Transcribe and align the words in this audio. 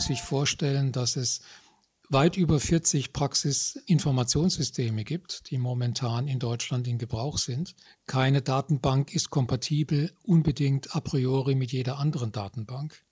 sich 0.00 0.22
vorstellen, 0.22 0.92
dass 0.92 1.16
es 1.16 1.40
weit 2.10 2.36
über 2.36 2.58
40 2.58 3.12
Praxisinformationssysteme 3.12 5.04
gibt, 5.04 5.50
die 5.50 5.58
momentan 5.58 6.26
in 6.26 6.40
Deutschland 6.40 6.88
in 6.88 6.98
Gebrauch 6.98 7.38
sind. 7.38 7.76
Keine 8.06 8.42
Datenbank 8.42 9.14
ist 9.14 9.30
kompatibel 9.30 10.12
unbedingt 10.24 10.94
a 10.94 11.00
priori 11.00 11.54
mit 11.54 11.70
jeder 11.72 11.98
anderen 11.98 12.32
Datenbank. 12.32 13.04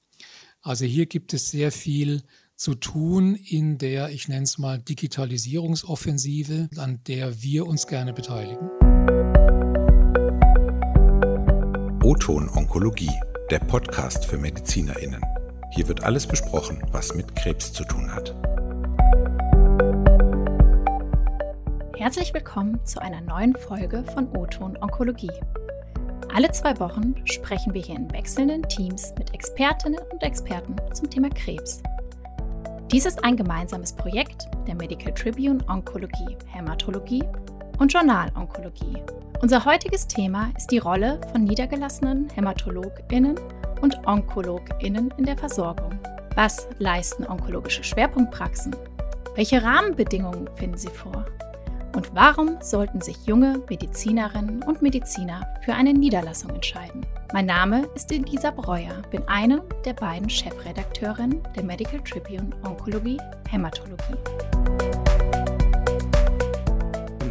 Also 0.61 0.85
hier 0.85 1.07
gibt 1.07 1.33
es 1.33 1.48
sehr 1.48 1.71
viel 1.71 2.25
zu 2.57 2.75
tun 2.75 3.37
in 3.37 3.79
der, 3.79 4.11
ich 4.11 4.27
nenne 4.27 4.43
es 4.43 4.59
mal, 4.59 4.80
Digitalisierungsoffensive, 4.80 6.69
an 6.77 7.01
der 7.07 7.41
wir 7.41 7.66
uns 7.66 7.87
gerne 7.87 8.12
beteiligen. 8.12 8.69
O-Ton 12.02 12.48
Onkologie, 12.48 13.12
der 13.51 13.61
Podcast 13.61 14.25
für 14.25 14.39
MedizinerInnen. 14.39 15.38
Hier 15.71 15.87
wird 15.87 16.03
alles 16.03 16.27
besprochen, 16.27 16.83
was 16.93 17.15
mit 17.15 17.37
Krebs 17.37 17.73
zu 17.73 17.85
tun 17.85 18.11
hat. 18.13 18.35
Herzlich 21.97 22.33
willkommen 22.33 22.85
zu 22.85 23.01
einer 23.03 23.21
neuen 23.21 23.55
Folge 23.55 24.03
von 24.15 24.29
O-Ton 24.35 24.79
Onkologie. 24.81 25.31
Alle 26.35 26.51
zwei 26.53 26.79
Wochen 26.81 27.15
sprechen 27.27 27.75
wir 27.75 27.83
hier 27.83 27.97
in 27.97 28.11
wechselnden 28.13 28.63
Teams 28.69 29.13
mit 29.19 29.35
Expertinnen 29.35 30.01
und 30.11 30.23
Experten 30.23 30.77
zum 30.95 31.11
Thema 31.11 31.29
Krebs. 31.31 31.83
Dies 32.91 33.05
ist 33.05 33.23
ein 33.23 33.37
gemeinsames 33.37 33.93
Projekt 33.93 34.49
der 34.66 34.75
Medical 34.75 35.13
Tribune 35.13 35.59
Onkologie, 35.69 36.37
Hämatologie 36.47 37.25
und 37.79 37.93
Journal 37.93 38.30
Onkologie. 38.35 39.03
Unser 39.43 39.65
heutiges 39.65 40.07
Thema 40.07 40.51
ist 40.57 40.71
die 40.71 40.79
Rolle 40.79 41.21
von 41.30 41.45
niedergelassenen 41.45 42.30
HämatologInnen 42.35 43.39
und 43.80 44.06
OnkologInnen 44.06 45.12
in 45.16 45.24
der 45.24 45.37
Versorgung. 45.37 45.98
Was 46.34 46.68
leisten 46.79 47.26
onkologische 47.26 47.82
Schwerpunktpraxen? 47.82 48.74
Welche 49.35 49.62
Rahmenbedingungen 49.62 50.48
finden 50.57 50.79
sie 50.79 50.88
vor? 50.88 51.24
Und 51.96 52.15
warum 52.15 52.59
sollten 52.60 53.01
sich 53.01 53.26
junge 53.26 53.62
Medizinerinnen 53.68 54.62
und 54.62 54.82
Mediziner 54.82 55.46
für 55.65 55.74
eine 55.74 55.93
Niederlassung 55.93 56.51
entscheiden? 56.51 57.04
Mein 57.32 57.46
Name 57.46 57.88
ist 57.95 58.12
Elisa 58.12 58.51
Breuer, 58.51 59.02
bin 59.10 59.26
eine 59.26 59.62
der 59.85 59.95
beiden 59.95 60.30
Chefredakteurinnen 60.30 61.42
der 61.57 61.65
Medical 61.65 62.01
Tribune 62.01 62.51
Onkologie 62.65 63.18
Hämatologie. 63.51 64.15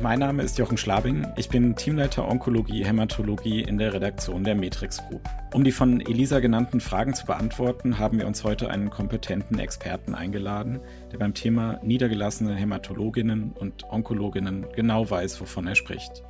Mein 0.01 0.19
Name 0.19 0.43
ist 0.43 0.57
Jochen 0.57 0.77
Schlabing. 0.77 1.25
Ich 1.37 1.49
bin 1.49 1.75
Teamleiter 1.75 2.27
Onkologie 2.27 2.85
Hämatologie 2.85 3.61
in 3.61 3.77
der 3.77 3.93
Redaktion 3.93 4.43
der 4.43 4.53
Matrix 4.53 5.01
Group. 5.07 5.21
Um 5.53 5.63
die 5.63 5.71
von 5.71 6.01
Elisa 6.01 6.39
genannten 6.39 6.81
Fragen 6.81 7.13
zu 7.13 7.25
beantworten, 7.25 7.97
haben 7.97 8.19
wir 8.19 8.27
uns 8.27 8.43
heute 8.43 8.69
einen 8.69 8.89
kompetenten 8.89 9.57
Experten 9.59 10.13
eingeladen, 10.13 10.79
der 11.11 11.17
beim 11.17 11.33
Thema 11.33 11.79
niedergelassene 11.83 12.53
Hämatologinnen 12.53 13.53
und 13.53 13.85
Onkologinnen 13.89 14.67
genau 14.75 15.09
weiß, 15.09 15.41
wovon 15.41 15.67
er 15.67 15.75
spricht. 15.75 16.23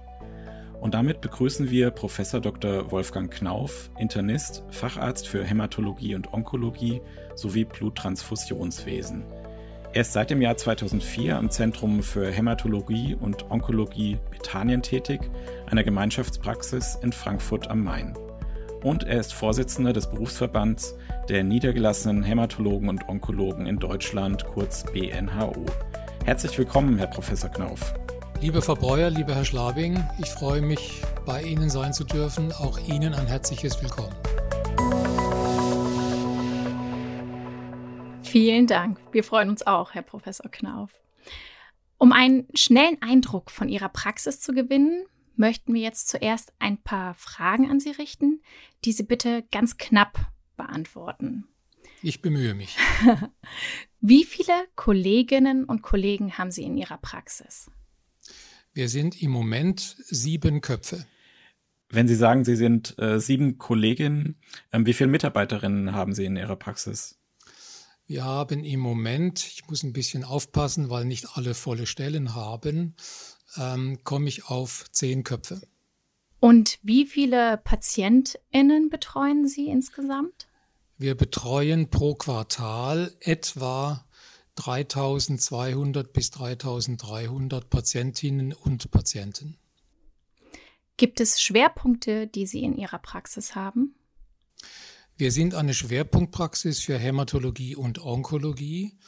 Und 0.79 0.93
damit 0.93 1.21
begrüßen 1.21 1.69
wir 1.69 1.91
Professor 1.91 2.39
Dr. 2.39 2.91
Wolfgang 2.91 3.31
Knauf, 3.33 3.89
Internist, 3.97 4.63
Facharzt 4.69 5.27
für 5.27 5.43
Hämatologie 5.43 6.15
und 6.15 6.31
Onkologie 6.33 7.01
sowie 7.35 7.65
Bluttransfusionswesen. 7.65 9.23
Er 9.97 10.01
ist 10.01 10.13
seit 10.13 10.29
dem 10.29 10.43
Jahr 10.43 10.55
2004 10.55 11.35
am 11.35 11.49
Zentrum 11.49 12.03
für 12.03 12.29
Hämatologie 12.29 13.17
und 13.19 13.49
Onkologie 13.49 14.19
Bethanien 14.29 14.83
tätig, 14.83 15.21
einer 15.65 15.83
Gemeinschaftspraxis 15.83 16.99
in 17.01 17.11
Frankfurt 17.11 17.71
am 17.71 17.83
Main. 17.83 18.15
Und 18.83 19.05
er 19.05 19.19
ist 19.19 19.33
Vorsitzender 19.33 19.93
des 19.93 20.07
Berufsverbands 20.07 20.95
der 21.29 21.43
niedergelassenen 21.43 22.21
Hämatologen 22.21 22.89
und 22.89 23.09
Onkologen 23.09 23.65
in 23.65 23.79
Deutschland, 23.79 24.45
kurz 24.45 24.83
BNHO. 24.83 25.65
Herzlich 26.25 26.55
willkommen, 26.59 26.99
Herr 26.99 27.07
Professor 27.07 27.49
Knauf. 27.49 27.95
Liebe 28.39 28.61
Frau 28.61 28.75
Breuer, 28.75 29.09
lieber 29.09 29.33
Herr 29.33 29.45
Schlabing, 29.45 30.03
ich 30.19 30.29
freue 30.29 30.61
mich, 30.61 31.01
bei 31.25 31.41
Ihnen 31.41 31.71
sein 31.71 31.91
zu 31.91 32.03
dürfen. 32.03 32.51
Auch 32.51 32.77
Ihnen 32.87 33.15
ein 33.15 33.25
herzliches 33.25 33.81
Willkommen. 33.81 34.13
Vielen 38.27 38.67
Dank. 38.67 38.99
Wir 39.13 39.23
freuen 39.23 39.49
uns 39.49 39.65
auch, 39.65 39.93
Herr 39.93 40.01
Professor 40.01 40.51
Knauf. 40.51 40.91
Um 41.97 42.11
einen 42.11 42.47
schnellen 42.53 43.01
Eindruck 43.01 43.49
von 43.49 43.69
Ihrer 43.69 43.87
Praxis 43.87 44.41
zu 44.41 44.53
gewinnen, 44.53 45.05
möchten 45.37 45.73
wir 45.73 45.81
jetzt 45.81 46.09
zuerst 46.09 46.51
ein 46.59 46.77
paar 46.77 47.13
Fragen 47.13 47.69
an 47.69 47.79
Sie 47.79 47.91
richten, 47.91 48.41
die 48.83 48.91
Sie 48.91 49.03
bitte 49.03 49.45
ganz 49.51 49.77
knapp 49.77 50.19
beantworten. 50.57 51.47
Ich 52.03 52.21
bemühe 52.21 52.53
mich. 52.53 52.77
Wie 54.01 54.25
viele 54.25 54.53
Kolleginnen 54.75 55.63
und 55.63 55.81
Kollegen 55.81 56.37
haben 56.37 56.51
Sie 56.51 56.63
in 56.63 56.77
Ihrer 56.77 56.97
Praxis? 56.97 57.71
Wir 58.73 58.89
sind 58.89 59.21
im 59.21 59.31
Moment 59.31 59.95
sieben 60.05 60.59
Köpfe. 60.59 61.07
Wenn 61.89 62.09
Sie 62.09 62.15
sagen, 62.15 62.43
Sie 62.43 62.57
sind 62.57 62.99
äh, 62.99 63.21
sieben 63.21 63.57
Kolleginnen, 63.57 64.35
äh, 64.71 64.81
wie 64.83 64.93
viele 64.93 65.09
Mitarbeiterinnen 65.09 65.93
haben 65.93 66.13
Sie 66.13 66.25
in 66.25 66.35
Ihrer 66.35 66.57
Praxis? 66.57 67.17
Wir 68.07 68.23
haben 68.23 68.63
im 68.63 68.79
Moment, 68.79 69.45
ich 69.45 69.67
muss 69.67 69.83
ein 69.83 69.91
bisschen 69.91 70.23
aufpassen, 70.23 70.89
weil 70.89 71.03
nicht 71.03 71.35
alle 71.35 71.53
volle 71.53 71.85
Stellen 71.85 72.33
haben, 72.33 72.95
ähm, 73.57 73.99
komme 74.05 74.29
ich 74.29 74.45
auf 74.45 74.85
zehn 74.91 75.25
Köpfe. 75.25 75.61
Und 76.39 76.79
wie 76.83 77.05
viele 77.05 77.57
PatientInnen 77.57 78.89
betreuen 78.89 79.45
Sie 79.45 79.67
insgesamt? 79.67 80.47
Wir 80.97 81.15
betreuen 81.15 81.89
pro 81.89 82.15
Quartal 82.15 83.13
etwa 83.19 84.05
3200 84.55 86.13
bis 86.13 86.31
3300 86.31 87.69
Patientinnen 87.69 88.53
und 88.53 88.89
Patienten. 88.89 89.57
Gibt 90.95 91.19
es 91.19 91.41
Schwerpunkte, 91.41 92.25
die 92.25 92.47
Sie 92.47 92.63
in 92.63 92.75
Ihrer 92.75 92.99
Praxis 92.99 93.53
haben? 93.53 93.95
Wir 95.17 95.31
sind 95.31 95.55
eine 95.55 95.73
Schwerpunktpraxis 95.73 96.79
für 96.79 96.99
Hämatologie 96.99 97.75
und 97.75 97.99
Onkologie. 97.99 98.99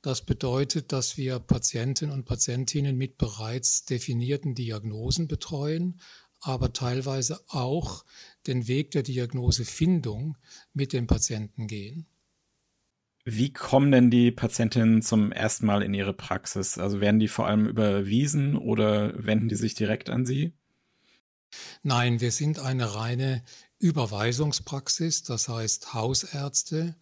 Das 0.00 0.24
bedeutet, 0.24 0.90
dass 0.90 1.18
wir 1.18 1.38
Patienten 1.38 2.10
und 2.10 2.24
Patientinnen 2.24 2.96
mit 2.96 3.18
bereits 3.18 3.84
definierten 3.84 4.54
Diagnosen 4.54 5.28
betreuen, 5.28 6.00
aber 6.40 6.72
teilweise 6.72 7.40
auch 7.48 8.06
den 8.46 8.68
Weg 8.68 8.92
der 8.92 9.02
Diagnosefindung 9.02 10.38
mit 10.72 10.94
dem 10.94 11.06
Patienten 11.06 11.66
gehen. 11.66 12.06
Wie 13.26 13.52
kommen 13.52 13.92
denn 13.92 14.10
die 14.10 14.30
Patientinnen 14.30 15.02
zum 15.02 15.30
ersten 15.30 15.66
Mal 15.66 15.82
in 15.82 15.92
ihre 15.92 16.14
Praxis? 16.14 16.78
Also 16.78 17.02
werden 17.02 17.20
die 17.20 17.28
vor 17.28 17.46
allem 17.46 17.66
überwiesen 17.66 18.56
oder 18.56 19.12
wenden 19.22 19.50
die 19.50 19.56
sich 19.56 19.74
direkt 19.74 20.08
an 20.08 20.24
Sie? 20.24 20.54
Nein, 21.82 22.22
wir 22.22 22.30
sind 22.30 22.60
eine 22.60 22.94
reine 22.94 23.42
Überweisungspraxis, 23.80 25.24
das 25.24 25.48
heißt 25.48 25.94
Hausärzte 25.94 26.94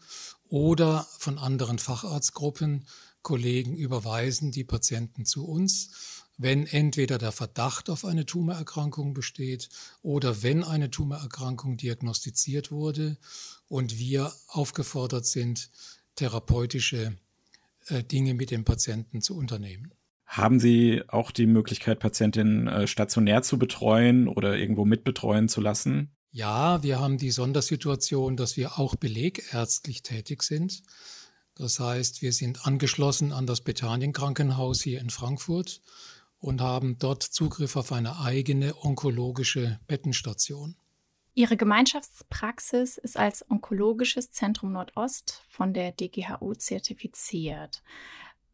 oder 0.48 1.06
von 1.18 1.38
anderen 1.38 1.78
Facharztgruppen 1.78 2.86
Kollegen 3.22 3.76
überweisen 3.76 4.52
die 4.52 4.64
Patienten 4.64 5.26
zu 5.26 5.46
uns, 5.46 6.24
wenn 6.38 6.66
entweder 6.66 7.18
der 7.18 7.32
Verdacht 7.32 7.90
auf 7.90 8.04
eine 8.04 8.24
Tumorerkrankung 8.24 9.12
besteht 9.12 9.68
oder 10.02 10.42
wenn 10.42 10.62
eine 10.62 10.90
Tumorerkrankung 10.90 11.76
diagnostiziert 11.76 12.70
wurde 12.70 13.18
und 13.66 13.98
wir 13.98 14.32
aufgefordert 14.46 15.26
sind, 15.26 15.70
therapeutische 16.14 17.16
äh, 17.88 18.04
Dinge 18.04 18.34
mit 18.34 18.52
dem 18.52 18.64
Patienten 18.64 19.20
zu 19.20 19.36
unternehmen. 19.36 19.92
Haben 20.26 20.60
Sie 20.60 21.02
auch 21.08 21.32
die 21.32 21.46
Möglichkeit, 21.46 21.98
Patientinnen 21.98 22.68
äh, 22.68 22.86
stationär 22.86 23.42
zu 23.42 23.58
betreuen 23.58 24.28
oder 24.28 24.56
irgendwo 24.56 24.84
mitbetreuen 24.84 25.48
zu 25.48 25.60
lassen? 25.60 26.12
Ja, 26.30 26.82
wir 26.82 27.00
haben 27.00 27.18
die 27.18 27.30
Sondersituation, 27.30 28.36
dass 28.36 28.56
wir 28.56 28.78
auch 28.78 28.96
belegärztlich 28.96 30.02
tätig 30.02 30.42
sind. 30.42 30.82
Das 31.54 31.80
heißt, 31.80 32.22
wir 32.22 32.32
sind 32.32 32.66
angeschlossen 32.66 33.32
an 33.32 33.46
das 33.46 33.62
Bethanien 33.62 34.12
Krankenhaus 34.12 34.82
hier 34.82 35.00
in 35.00 35.10
Frankfurt 35.10 35.80
und 36.38 36.60
haben 36.60 36.98
dort 36.98 37.22
Zugriff 37.22 37.76
auf 37.76 37.92
eine 37.92 38.20
eigene 38.20 38.76
onkologische 38.84 39.80
Bettenstation. 39.86 40.76
Ihre 41.34 41.56
Gemeinschaftspraxis 41.56 42.98
ist 42.98 43.16
als 43.16 43.48
Onkologisches 43.48 44.30
Zentrum 44.32 44.72
Nordost 44.72 45.44
von 45.48 45.72
der 45.72 45.92
DGHU 45.92 46.54
zertifiziert. 46.54 47.82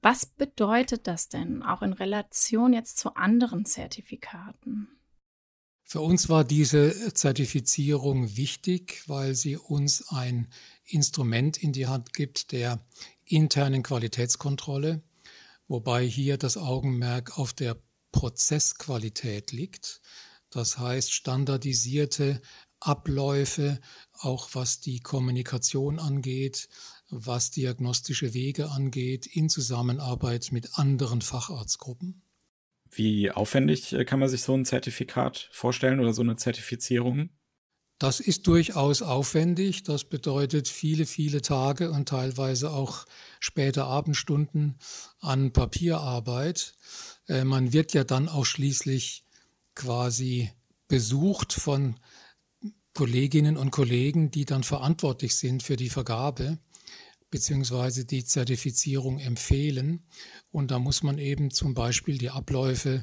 Was 0.02 0.26
bedeutet 0.26 1.06
das 1.06 1.30
denn 1.30 1.62
auch 1.62 1.80
in 1.80 1.94
Relation 1.94 2.74
jetzt 2.74 2.98
zu 2.98 3.16
anderen 3.16 3.64
Zertifikaten? 3.64 4.88
Für 5.86 6.00
uns 6.00 6.28
war 6.28 6.44
diese 6.44 7.12
Zertifizierung 7.12 8.36
wichtig, 8.36 9.02
weil 9.06 9.34
sie 9.34 9.56
uns 9.56 10.08
ein 10.08 10.48
Instrument 10.86 11.62
in 11.62 11.72
die 11.72 11.86
Hand 11.86 12.12
gibt 12.14 12.52
der 12.52 12.84
internen 13.26 13.82
Qualitätskontrolle, 13.82 15.02
wobei 15.68 16.06
hier 16.06 16.38
das 16.38 16.56
Augenmerk 16.56 17.38
auf 17.38 17.52
der 17.52 17.76
Prozessqualität 18.12 19.52
liegt. 19.52 20.00
Das 20.50 20.78
heißt 20.78 21.12
standardisierte 21.12 22.40
Abläufe, 22.80 23.80
auch 24.12 24.50
was 24.52 24.80
die 24.80 25.00
Kommunikation 25.00 25.98
angeht, 25.98 26.68
was 27.08 27.50
diagnostische 27.50 28.34
Wege 28.34 28.70
angeht, 28.70 29.26
in 29.26 29.48
Zusammenarbeit 29.48 30.50
mit 30.50 30.78
anderen 30.78 31.22
Facharztgruppen. 31.22 32.23
Wie 32.94 33.30
aufwendig 33.30 33.92
äh, 33.92 34.04
kann 34.04 34.20
man 34.20 34.28
sich 34.28 34.42
so 34.42 34.54
ein 34.54 34.64
Zertifikat 34.64 35.48
vorstellen 35.52 36.00
oder 36.00 36.12
so 36.12 36.22
eine 36.22 36.36
Zertifizierung? 36.36 37.30
Das 37.98 38.20
ist 38.20 38.46
durchaus 38.46 39.02
aufwendig. 39.02 39.84
Das 39.84 40.04
bedeutet 40.04 40.68
viele, 40.68 41.06
viele 41.06 41.42
Tage 41.42 41.90
und 41.90 42.08
teilweise 42.08 42.70
auch 42.72 43.06
späte 43.40 43.84
Abendstunden 43.84 44.76
an 45.20 45.52
Papierarbeit. 45.52 46.74
Äh, 47.28 47.44
man 47.44 47.72
wird 47.72 47.94
ja 47.94 48.04
dann 48.04 48.28
auch 48.28 48.44
schließlich 48.44 49.24
quasi 49.74 50.50
besucht 50.88 51.52
von 51.52 51.96
Kolleginnen 52.94 53.56
und 53.56 53.70
Kollegen, 53.70 54.30
die 54.30 54.44
dann 54.44 54.62
verantwortlich 54.62 55.36
sind 55.36 55.62
für 55.62 55.76
die 55.76 55.90
Vergabe 55.90 56.58
beziehungsweise 57.34 58.04
die 58.04 58.24
Zertifizierung 58.24 59.18
empfehlen. 59.18 60.04
Und 60.52 60.70
da 60.70 60.78
muss 60.78 61.02
man 61.02 61.18
eben 61.18 61.50
zum 61.50 61.74
Beispiel 61.74 62.16
die 62.16 62.30
Abläufe 62.30 63.02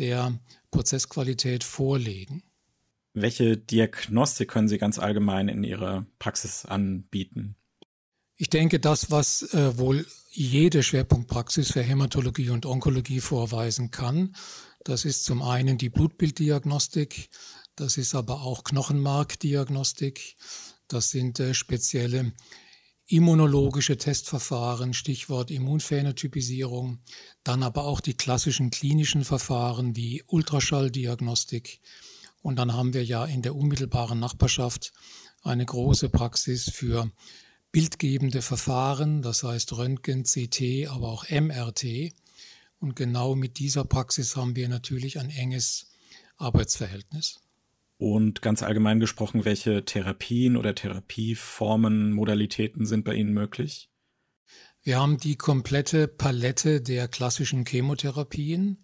der 0.00 0.40
Prozessqualität 0.72 1.62
vorlegen. 1.62 2.42
Welche 3.14 3.56
Diagnostik 3.56 4.48
können 4.50 4.66
Sie 4.66 4.78
ganz 4.78 4.98
allgemein 4.98 5.46
in 5.46 5.62
Ihrer 5.62 6.04
Praxis 6.18 6.64
anbieten? 6.64 7.54
Ich 8.34 8.50
denke, 8.50 8.80
das, 8.80 9.12
was 9.12 9.54
äh, 9.54 9.78
wohl 9.78 10.04
jede 10.30 10.82
Schwerpunktpraxis 10.82 11.70
für 11.70 11.82
Hämatologie 11.82 12.50
und 12.50 12.66
Onkologie 12.66 13.20
vorweisen 13.20 13.92
kann, 13.92 14.34
das 14.82 15.04
ist 15.04 15.22
zum 15.22 15.42
einen 15.42 15.78
die 15.78 15.90
Blutbilddiagnostik, 15.90 17.28
das 17.76 17.98
ist 17.98 18.16
aber 18.16 18.42
auch 18.42 18.64
Knochenmarkdiagnostik, 18.64 20.34
das 20.88 21.10
sind 21.10 21.38
äh, 21.38 21.54
spezielle 21.54 22.32
immunologische 23.10 23.96
Testverfahren, 23.96 24.94
Stichwort 24.94 25.50
Immunphänotypisierung, 25.50 27.00
dann 27.42 27.64
aber 27.64 27.84
auch 27.84 28.00
die 28.00 28.14
klassischen 28.14 28.70
klinischen 28.70 29.24
Verfahren 29.24 29.96
wie 29.96 30.22
Ultraschalldiagnostik. 30.26 31.80
Und 32.40 32.56
dann 32.56 32.72
haben 32.72 32.94
wir 32.94 33.04
ja 33.04 33.24
in 33.24 33.42
der 33.42 33.56
unmittelbaren 33.56 34.20
Nachbarschaft 34.20 34.92
eine 35.42 35.66
große 35.66 36.08
Praxis 36.08 36.70
für 36.70 37.10
bildgebende 37.72 38.42
Verfahren, 38.42 39.22
das 39.22 39.42
heißt 39.42 39.76
Röntgen, 39.76 40.22
CT, 40.22 40.88
aber 40.88 41.08
auch 41.08 41.28
MRT. 41.28 42.12
Und 42.78 42.94
genau 42.94 43.34
mit 43.34 43.58
dieser 43.58 43.84
Praxis 43.84 44.36
haben 44.36 44.54
wir 44.54 44.68
natürlich 44.68 45.18
ein 45.18 45.30
enges 45.30 45.88
Arbeitsverhältnis. 46.36 47.40
Und 48.00 48.40
ganz 48.40 48.62
allgemein 48.62 48.98
gesprochen, 48.98 49.44
welche 49.44 49.84
Therapien 49.84 50.56
oder 50.56 50.74
Therapieformen, 50.74 52.12
Modalitäten 52.12 52.86
sind 52.86 53.04
bei 53.04 53.12
Ihnen 53.12 53.34
möglich? 53.34 53.90
Wir 54.80 54.98
haben 54.98 55.18
die 55.18 55.36
komplette 55.36 56.08
Palette 56.08 56.80
der 56.80 57.08
klassischen 57.08 57.66
Chemotherapien, 57.66 58.82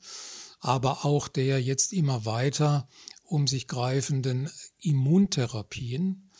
aber 0.61 1.07
auch 1.07 1.29
der 1.29 1.63
jetzt 1.63 1.95
immer 1.95 2.27
weiter 2.27 2.91
um 3.25 3.47
sich 3.47 3.67
greifenden 3.69 4.51
Immuntherapien, 4.81 6.31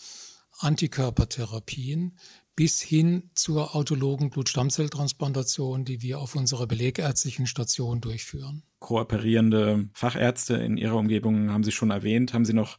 Antikörpertherapien 0.59 2.19
bis 2.57 2.81
hin 2.81 3.31
zur 3.35 3.77
autologen 3.77 4.31
Blutstammzelltransplantation, 4.31 5.85
die 5.85 6.01
wir 6.01 6.19
auf 6.19 6.35
unserer 6.35 6.67
belegärztlichen 6.67 7.47
Station 7.47 8.01
durchführen. 8.01 8.63
Kooperierende 8.79 9.91
Fachärzte 9.93 10.55
in 10.55 10.79
Ihrer 10.79 10.97
Umgebung 10.97 11.51
haben 11.53 11.65
Sie 11.65 11.73
schon 11.73 11.91
erwähnt. 11.91 12.33
Haben 12.33 12.47
Sie 12.47 12.55
noch 12.55 12.79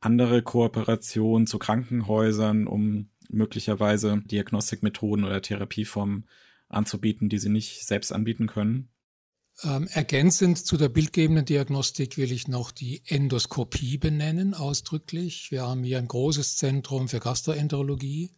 andere 0.00 0.42
Kooperationen 0.42 1.46
zu 1.46 1.58
Krankenhäusern, 1.58 2.66
um 2.66 3.10
möglicherweise 3.28 4.22
Diagnostikmethoden 4.24 5.26
oder 5.26 5.42
Therapieformen 5.42 6.26
anzubieten, 6.70 7.28
die 7.28 7.38
Sie 7.38 7.50
nicht 7.50 7.86
selbst 7.86 8.12
anbieten 8.12 8.46
können? 8.46 8.88
Ähm, 9.62 9.86
ergänzend 9.92 10.56
zu 10.56 10.78
der 10.78 10.88
bildgebenden 10.88 11.44
Diagnostik 11.44 12.16
will 12.16 12.32
ich 12.32 12.48
noch 12.48 12.70
die 12.70 13.02
Endoskopie 13.04 13.98
benennen, 13.98 14.54
ausdrücklich. 14.54 15.50
Wir 15.50 15.62
haben 15.62 15.84
hier 15.84 15.98
ein 15.98 16.08
großes 16.08 16.56
Zentrum 16.56 17.08
für 17.08 17.20
Gastroenterologie 17.20 18.30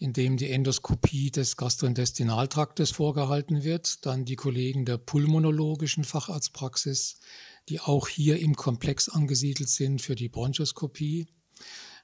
in 0.00 0.14
dem 0.14 0.38
die 0.38 0.50
Endoskopie 0.50 1.30
des 1.30 1.58
Gastrointestinaltraktes 1.58 2.90
vorgehalten 2.90 3.64
wird, 3.64 4.06
dann 4.06 4.24
die 4.24 4.34
Kollegen 4.34 4.86
der 4.86 4.96
pulmonologischen 4.96 6.04
Facharztpraxis, 6.04 7.20
die 7.68 7.80
auch 7.80 8.08
hier 8.08 8.40
im 8.40 8.56
Komplex 8.56 9.10
angesiedelt 9.10 9.68
sind 9.68 10.00
für 10.00 10.14
die 10.14 10.30
Bronchoskopie. 10.30 11.26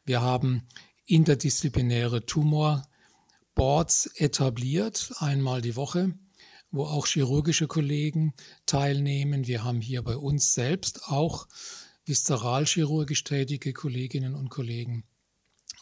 Wir 0.04 0.20
haben 0.20 0.69
interdisziplinäre 1.06 2.26
Tumorboards 2.26 4.10
etabliert, 4.16 5.14
einmal 5.16 5.62
die 5.62 5.76
Woche, 5.76 6.12
wo 6.70 6.84
auch 6.84 7.06
chirurgische 7.06 7.66
Kollegen 7.66 8.34
teilnehmen. 8.66 9.46
Wir 9.46 9.64
haben 9.64 9.81
hier 9.81 10.02
bei 10.02 10.19
uns 10.19 10.52
selbst 10.52 11.04
auch 11.06 11.49
viszeralchirurgisch 12.04 13.25
tätige 13.25 13.72
Kolleginnen 13.72 14.34
und 14.34 14.50
Kollegen 14.50 15.04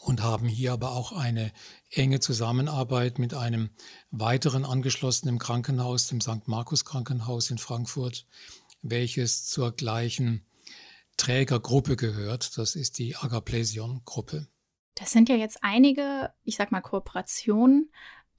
und 0.05 0.23
haben 0.23 0.49
hier 0.49 0.73
aber 0.73 0.93
auch 0.93 1.13
eine 1.13 1.53
enge 1.91 2.21
Zusammenarbeit 2.21 3.19
mit 3.19 3.35
einem 3.35 3.71
weiteren 4.11 4.65
angeschlossenen 4.65 5.39
Krankenhaus, 5.39 6.09
dem 6.09 6.21
St. 6.21 6.47
Markus 6.47 6.85
Krankenhaus 6.85 7.51
in 7.51 7.59
Frankfurt, 7.59 8.27
welches 8.83 9.47
zur 9.47 9.73
gleichen 9.73 10.45
Trägergruppe 11.17 11.97
gehört. 11.97 12.59
Das 12.59 12.77
ist 12.77 12.99
die 12.99 13.17
Agaplesion-Gruppe. 13.17 14.47
Das 14.95 15.11
sind 15.11 15.29
ja 15.29 15.37
jetzt 15.37 15.59
einige, 15.63 16.33
ich 16.45 16.57
sag 16.57 16.71
mal, 16.71 16.83
Kooperationen. 16.83 17.91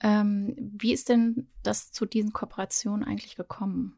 Ähm, 0.01 0.55
wie 0.77 0.93
ist 0.93 1.09
denn 1.09 1.49
das 1.63 1.91
zu 1.91 2.05
diesen 2.05 2.31
Kooperationen 2.31 3.03
eigentlich 3.03 3.35
gekommen? 3.35 3.97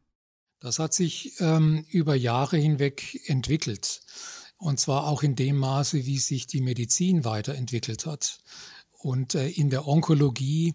Das 0.60 0.78
hat 0.78 0.94
sich 0.94 1.40
ähm, 1.40 1.84
über 1.90 2.14
Jahre 2.14 2.56
hinweg 2.56 3.28
entwickelt. 3.28 4.00
Und 4.58 4.80
zwar 4.80 5.06
auch 5.06 5.22
in 5.22 5.36
dem 5.36 5.56
Maße, 5.56 6.04
wie 6.04 6.18
sich 6.18 6.46
die 6.46 6.60
Medizin 6.60 7.24
weiterentwickelt 7.24 8.06
hat. 8.06 8.40
Und 8.98 9.34
äh, 9.34 9.48
in 9.48 9.70
der 9.70 9.86
Onkologie 9.86 10.74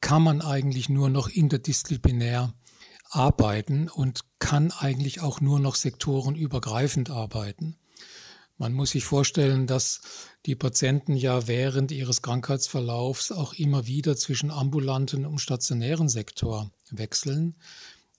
kann 0.00 0.22
man 0.22 0.40
eigentlich 0.40 0.88
nur 0.88 1.10
noch 1.10 1.28
interdisziplinär 1.28 2.54
arbeiten 3.10 3.88
und 3.88 4.20
kann 4.38 4.70
eigentlich 4.70 5.20
auch 5.20 5.40
nur 5.40 5.58
noch 5.58 5.74
sektorenübergreifend 5.74 7.10
arbeiten. 7.10 7.76
Man 8.56 8.72
muss 8.72 8.90
sich 8.90 9.04
vorstellen, 9.04 9.66
dass 9.66 10.02
die 10.46 10.54
Patienten 10.54 11.16
ja 11.16 11.48
während 11.48 11.90
ihres 11.90 12.22
Krankheitsverlaufs 12.22 13.32
auch 13.32 13.54
immer 13.54 13.86
wieder 13.86 14.16
zwischen 14.16 14.50
ambulanten 14.50 15.26
und 15.26 15.40
stationären 15.40 16.08
Sektor 16.08 16.70
wechseln, 16.90 17.56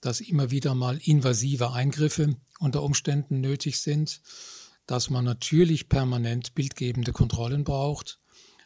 dass 0.02 0.20
immer 0.20 0.50
wieder 0.50 0.74
mal 0.74 0.98
invasive 1.02 1.72
Eingriffe 1.72 2.36
unter 2.58 2.82
Umständen 2.82 3.40
nötig 3.40 3.80
sind 3.80 4.20
dass 4.86 5.10
man 5.10 5.24
natürlich 5.24 5.88
permanent 5.88 6.54
bildgebende 6.54 7.12
Kontrollen 7.12 7.64
braucht, 7.64 8.20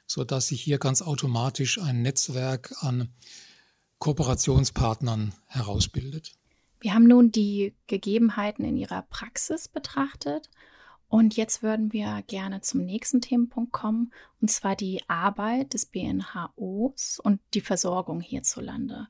so 0.06 0.24
dass 0.24 0.48
sich 0.48 0.62
hier 0.62 0.78
ganz 0.78 1.02
automatisch 1.02 1.80
ein 1.80 2.02
Netzwerk 2.02 2.74
an 2.80 3.08
Kooperationspartnern 3.98 5.34
herausbildet. 5.46 6.32
Wir 6.80 6.94
haben 6.94 7.06
nun 7.08 7.32
die 7.32 7.74
Gegebenheiten 7.88 8.64
in 8.64 8.76
Ihrer 8.76 9.02
Praxis 9.02 9.68
betrachtet 9.68 10.48
und 11.08 11.36
jetzt 11.36 11.62
würden 11.62 11.92
wir 11.92 12.22
gerne 12.26 12.60
zum 12.60 12.84
nächsten 12.84 13.20
Themenpunkt 13.20 13.72
kommen, 13.72 14.12
und 14.40 14.50
zwar 14.50 14.76
die 14.76 15.02
Arbeit 15.08 15.72
des 15.72 15.86
BNHOs 15.86 17.18
und 17.18 17.40
die 17.54 17.62
Versorgung 17.62 18.20
hierzulande. 18.20 19.08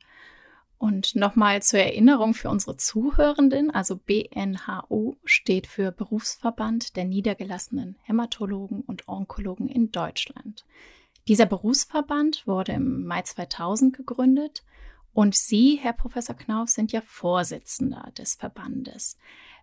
Und 0.78 1.16
nochmal 1.16 1.61
zur 1.61 1.80
Erinnerung 1.80 2.35
für 2.35 2.50
unsere 2.50 2.76
Zuhörenden, 2.76 3.73
also 3.73 3.97
BNHO 3.97 5.16
steht 5.25 5.66
für 5.66 5.90
Berufsverband 5.90 6.97
der 6.97 7.04
niedergelassenen 7.04 7.97
Hämatologen 8.02 8.82
und 8.82 9.08
Onkologen 9.08 9.68
in 9.68 9.90
Deutschland. 9.90 10.64
Dieser 11.26 11.47
Berufsverband 11.47 12.47
wurde 12.47 12.73
im 12.73 13.04
Mai 13.04 13.23
2000 13.23 13.97
gegründet 13.97 14.62
und 15.12 15.35
Sie, 15.35 15.80
Herr 15.82 15.94
Professor 15.94 16.37
Knauf, 16.37 16.68
sind 16.68 16.92
ja 16.92 17.00
Vorsitzender 17.00 18.12
des 18.16 18.37
Verbandes. 18.37 19.18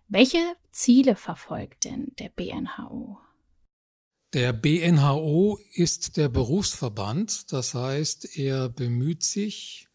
Welche 0.06 0.38
Ziele 0.70 1.16
verfolgt 1.16 1.84
denn 1.84 2.12
der 2.18 2.28
BNHO? 2.28 3.18
Der 4.34 4.52
BNHO 4.52 5.58
ist 5.72 6.18
der 6.18 6.28
Berufsverband, 6.28 7.52
das 7.52 7.74
heißt, 7.74 8.36
er 8.36 8.68
bemüht 8.68 9.22
sich 9.22 9.88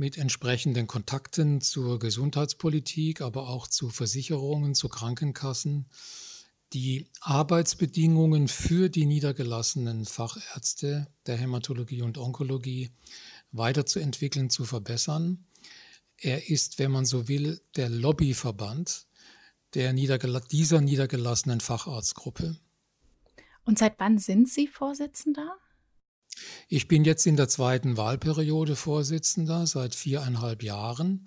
mit 0.00 0.16
entsprechenden 0.16 0.86
Kontakten 0.86 1.60
zur 1.60 1.98
Gesundheitspolitik, 1.98 3.20
aber 3.20 3.50
auch 3.50 3.66
zu 3.66 3.90
Versicherungen, 3.90 4.74
zu 4.74 4.88
Krankenkassen, 4.88 5.84
die 6.72 7.06
Arbeitsbedingungen 7.20 8.48
für 8.48 8.88
die 8.88 9.04
niedergelassenen 9.04 10.06
Fachärzte 10.06 11.06
der 11.26 11.36
Hämatologie 11.36 12.00
und 12.00 12.16
Onkologie 12.16 12.88
weiterzuentwickeln, 13.52 14.48
zu 14.48 14.64
verbessern. 14.64 15.44
Er 16.16 16.48
ist, 16.48 16.78
wenn 16.78 16.92
man 16.92 17.04
so 17.04 17.28
will, 17.28 17.60
der 17.76 17.90
Lobbyverband 17.90 19.06
der 19.74 19.92
niedergel 19.92 20.40
dieser 20.50 20.80
niedergelassenen 20.80 21.60
Facharztgruppe. 21.60 22.56
Und 23.66 23.78
seit 23.78 24.00
wann 24.00 24.16
sind 24.16 24.48
Sie 24.48 24.66
Vorsitzender? 24.66 25.58
Ich 26.68 26.88
bin 26.88 27.04
jetzt 27.04 27.26
in 27.26 27.36
der 27.36 27.48
zweiten 27.48 27.96
Wahlperiode 27.96 28.76
Vorsitzender 28.76 29.66
seit 29.66 29.94
viereinhalb 29.94 30.62
Jahren. 30.62 31.24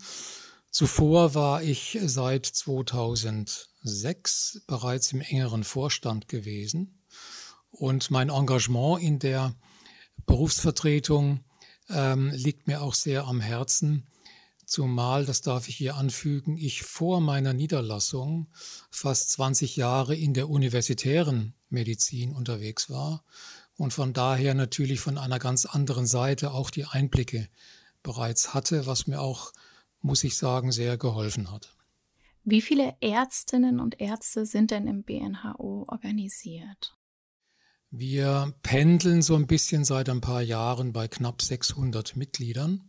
Zuvor 0.69 1.35
war 1.35 1.61
ich 1.61 1.99
seit 2.03 2.45
2006 2.45 4.61
bereits 4.65 5.11
im 5.11 5.21
engeren 5.21 5.63
Vorstand 5.63 6.27
gewesen. 6.27 7.03
Und 7.69 8.11
mein 8.11 8.29
Engagement 8.29 9.03
in 9.03 9.19
der 9.19 9.55
Berufsvertretung 10.25 11.43
ähm, 11.89 12.31
liegt 12.33 12.67
mir 12.67 12.81
auch 12.81 12.93
sehr 12.93 13.25
am 13.25 13.41
Herzen, 13.41 14.07
zumal, 14.65 15.25
das 15.25 15.41
darf 15.41 15.67
ich 15.67 15.75
hier 15.75 15.95
anfügen, 15.95 16.57
ich 16.57 16.83
vor 16.83 17.19
meiner 17.19 17.53
Niederlassung 17.53 18.47
fast 18.89 19.31
20 19.31 19.75
Jahre 19.75 20.15
in 20.15 20.33
der 20.33 20.49
universitären 20.49 21.53
Medizin 21.69 22.31
unterwegs 22.31 22.89
war 22.89 23.25
und 23.77 23.93
von 23.93 24.13
daher 24.13 24.53
natürlich 24.53 24.99
von 24.99 25.17
einer 25.17 25.39
ganz 25.39 25.65
anderen 25.65 26.05
Seite 26.05 26.51
auch 26.51 26.69
die 26.69 26.85
Einblicke 26.85 27.49
bereits 28.03 28.53
hatte, 28.53 28.85
was 28.85 29.07
mir 29.07 29.21
auch, 29.21 29.53
muss 30.01 30.23
ich 30.23 30.37
sagen, 30.37 30.71
sehr 30.71 30.97
geholfen 30.97 31.51
hat. 31.51 31.75
Wie 32.43 32.61
viele 32.61 32.95
Ärztinnen 32.99 33.79
und 33.79 34.01
Ärzte 34.01 34.45
sind 34.45 34.71
denn 34.71 34.87
im 34.87 35.03
BNHO 35.03 35.85
organisiert? 35.87 36.97
Wir 37.89 38.53
pendeln 38.63 39.21
so 39.21 39.35
ein 39.35 39.47
bisschen 39.47 39.85
seit 39.85 40.09
ein 40.09 40.19
paar 40.19 40.41
Jahren 40.41 40.93
bei 40.93 41.07
knapp 41.07 41.41
600 41.41 42.15
Mitgliedern, 42.15 42.83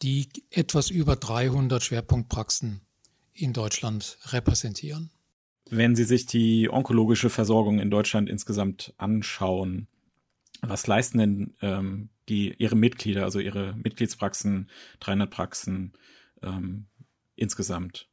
die 0.00 0.28
etwas 0.50 0.90
über 0.90 1.14
300 1.14 1.82
Schwerpunktpraxen 1.82 2.80
in 3.32 3.52
Deutschland 3.52 4.18
repräsentieren. 4.24 5.10
Wenn 5.74 5.96
Sie 5.96 6.04
sich 6.04 6.26
die 6.26 6.68
onkologische 6.68 7.30
Versorgung 7.30 7.78
in 7.78 7.90
Deutschland 7.90 8.28
insgesamt 8.28 8.92
anschauen, 8.98 9.88
was 10.60 10.86
leisten 10.86 11.16
denn 11.16 11.54
ähm, 11.62 12.10
die, 12.28 12.54
Ihre 12.58 12.76
Mitglieder, 12.76 13.24
also 13.24 13.38
Ihre 13.38 13.74
Mitgliedspraxen, 13.76 14.68
300 15.00 15.30
Praxen 15.30 15.94
ähm, 16.42 16.88
insgesamt? 17.36 18.06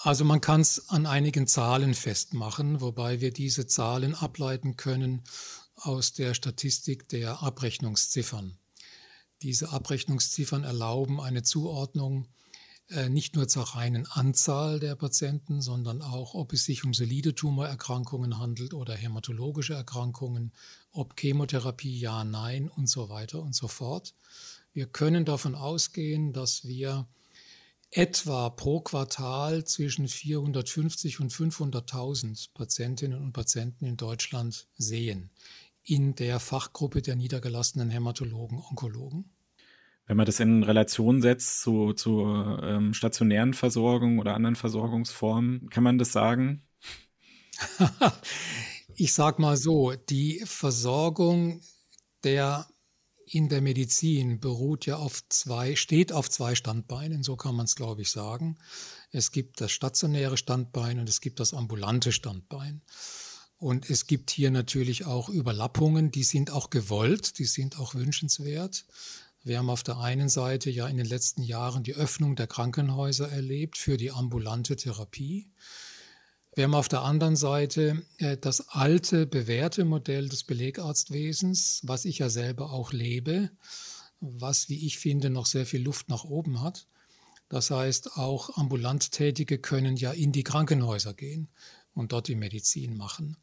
Also 0.00 0.24
man 0.24 0.40
kann 0.40 0.62
es 0.62 0.88
an 0.88 1.04
einigen 1.04 1.46
Zahlen 1.46 1.92
festmachen, 1.92 2.80
wobei 2.80 3.20
wir 3.20 3.30
diese 3.30 3.66
Zahlen 3.66 4.14
ableiten 4.14 4.78
können 4.78 5.24
aus 5.76 6.14
der 6.14 6.32
Statistik 6.32 7.10
der 7.10 7.42
Abrechnungsziffern. 7.42 8.56
Diese 9.42 9.70
Abrechnungsziffern 9.70 10.64
erlauben 10.64 11.20
eine 11.20 11.42
Zuordnung 11.42 12.26
nicht 13.08 13.36
nur 13.36 13.48
zur 13.48 13.64
reinen 13.64 14.06
Anzahl 14.06 14.80
der 14.80 14.94
Patienten, 14.94 15.60
sondern 15.60 16.00
auch, 16.00 16.34
ob 16.34 16.52
es 16.52 16.64
sich 16.64 16.84
um 16.84 16.94
solide 16.94 17.34
Tumorerkrankungen 17.34 18.38
handelt 18.38 18.72
oder 18.72 18.94
hämatologische 18.94 19.74
Erkrankungen, 19.74 20.52
ob 20.92 21.18
Chemotherapie 21.18 21.98
ja, 21.98 22.24
nein 22.24 22.68
und 22.68 22.88
so 22.88 23.10
weiter 23.10 23.42
und 23.42 23.54
so 23.54 23.68
fort. 23.68 24.14
Wir 24.72 24.86
können 24.86 25.24
davon 25.24 25.54
ausgehen, 25.54 26.32
dass 26.32 26.64
wir 26.66 27.06
etwa 27.90 28.50
pro 28.50 28.80
Quartal 28.80 29.64
zwischen 29.64 30.08
450 30.08 31.20
und 31.20 31.32
500.000 31.32 32.48
Patientinnen 32.54 33.20
und 33.20 33.32
Patienten 33.32 33.84
in 33.86 33.96
Deutschland 33.96 34.66
sehen 34.76 35.30
in 35.88 36.14
der 36.14 36.38
Fachgruppe 36.38 37.00
der 37.00 37.16
niedergelassenen 37.16 37.88
Hämatologen, 37.88 38.58
Onkologen. 38.58 39.30
Wenn 40.08 40.16
man 40.16 40.26
das 40.26 40.40
in 40.40 40.62
Relation 40.64 41.22
setzt 41.22 41.60
zu, 41.60 41.92
zu 41.92 42.22
ähm, 42.62 42.94
stationären 42.94 43.52
Versorgung 43.54 44.18
oder 44.18 44.34
anderen 44.34 44.56
Versorgungsformen, 44.56 45.68
kann 45.68 45.84
man 45.84 45.98
das 45.98 46.12
sagen? 46.12 46.66
ich 48.96 49.12
sag 49.12 49.38
mal 49.38 49.56
so, 49.56 49.92
die 49.94 50.42
Versorgung 50.44 51.60
der 52.24 52.66
in 53.26 53.50
der 53.50 53.60
Medizin 53.60 54.40
beruht 54.40 54.86
ja 54.86 54.96
auf 54.96 55.22
zwei, 55.28 55.76
steht 55.76 56.12
auf 56.12 56.30
zwei 56.30 56.54
Standbeinen, 56.54 57.22
so 57.22 57.36
kann 57.36 57.54
man 57.54 57.66
es, 57.66 57.76
glaube 57.76 58.00
ich, 58.00 58.10
sagen. 58.10 58.56
Es 59.12 59.32
gibt 59.32 59.60
das 59.60 59.70
stationäre 59.70 60.38
Standbein 60.38 60.98
und 60.98 61.08
es 61.08 61.20
gibt 61.20 61.38
das 61.38 61.52
ambulante 61.52 62.12
Standbein. 62.12 62.82
Und 63.58 63.90
es 63.90 64.06
gibt 64.06 64.30
hier 64.30 64.50
natürlich 64.50 65.04
auch 65.04 65.28
Überlappungen, 65.28 66.10
die 66.10 66.22
sind 66.22 66.50
auch 66.50 66.70
gewollt, 66.70 67.38
die 67.38 67.44
sind 67.44 67.78
auch 67.78 67.94
wünschenswert. 67.94 68.86
Wir 69.48 69.56
haben 69.56 69.70
auf 69.70 69.82
der 69.82 69.96
einen 69.96 70.28
Seite 70.28 70.68
ja 70.68 70.86
in 70.88 70.98
den 70.98 71.06
letzten 71.06 71.42
Jahren 71.42 71.82
die 71.82 71.94
Öffnung 71.94 72.36
der 72.36 72.46
Krankenhäuser 72.46 73.32
erlebt 73.32 73.78
für 73.78 73.96
die 73.96 74.10
ambulante 74.10 74.76
Therapie. 74.76 75.50
Wir 76.54 76.64
haben 76.64 76.74
auf 76.74 76.88
der 76.88 77.00
anderen 77.00 77.34
Seite 77.34 78.02
äh, 78.18 78.36
das 78.36 78.68
alte, 78.68 79.26
bewährte 79.26 79.86
Modell 79.86 80.28
des 80.28 80.44
Belegarztwesens, 80.44 81.80
was 81.84 82.04
ich 82.04 82.18
ja 82.18 82.28
selber 82.28 82.72
auch 82.72 82.92
lebe, 82.92 83.50
was, 84.20 84.68
wie 84.68 84.84
ich 84.84 84.98
finde, 84.98 85.30
noch 85.30 85.46
sehr 85.46 85.64
viel 85.64 85.82
Luft 85.82 86.10
nach 86.10 86.24
oben 86.24 86.60
hat. 86.60 86.86
Das 87.48 87.70
heißt, 87.70 88.18
auch 88.18 88.58
ambulant 88.58 89.12
Tätige 89.12 89.58
können 89.58 89.96
ja 89.96 90.12
in 90.12 90.30
die 90.30 90.44
Krankenhäuser 90.44 91.14
gehen 91.14 91.48
und 91.98 92.12
dort 92.12 92.28
die 92.28 92.36
Medizin 92.36 92.96
machen. 92.96 93.36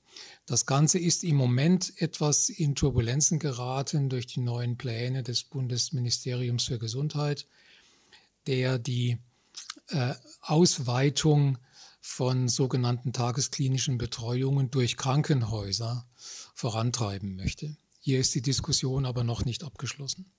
Das 0.46 0.66
Ganze 0.66 0.98
ist 0.98 1.26
im 1.26 1.36
Moment 1.36 1.94
etwas 2.02 2.48
in 2.48 2.74
Turbulenzen 2.74 3.38
geraten 3.38 4.08
durch 4.10 4.28
die 4.28 4.40
neuen 4.40 4.78
Pläne 4.78 5.24
des 5.24 5.44
Bundesministeriums 5.44 6.64
für 6.64 6.80
Gesundheit, 6.80 7.48
der 8.48 8.80
die 8.80 9.18
äh, 9.90 10.14
Ausweitung 10.42 11.58
von 12.00 12.48
sogenannten 12.48 13.12
tagesklinischen 13.12 13.98
Betreuungen 13.98 14.72
durch 14.72 14.96
Krankenhäuser 14.96 16.08
vorantreiben 16.54 17.36
möchte. 17.36 17.76
Hier 18.00 18.20
ist 18.20 18.36
die 18.36 18.42
Diskussion 18.42 19.06
aber 19.06 19.24
noch 19.24 19.44
nicht 19.44 19.64
abgeschlossen. 19.64 20.32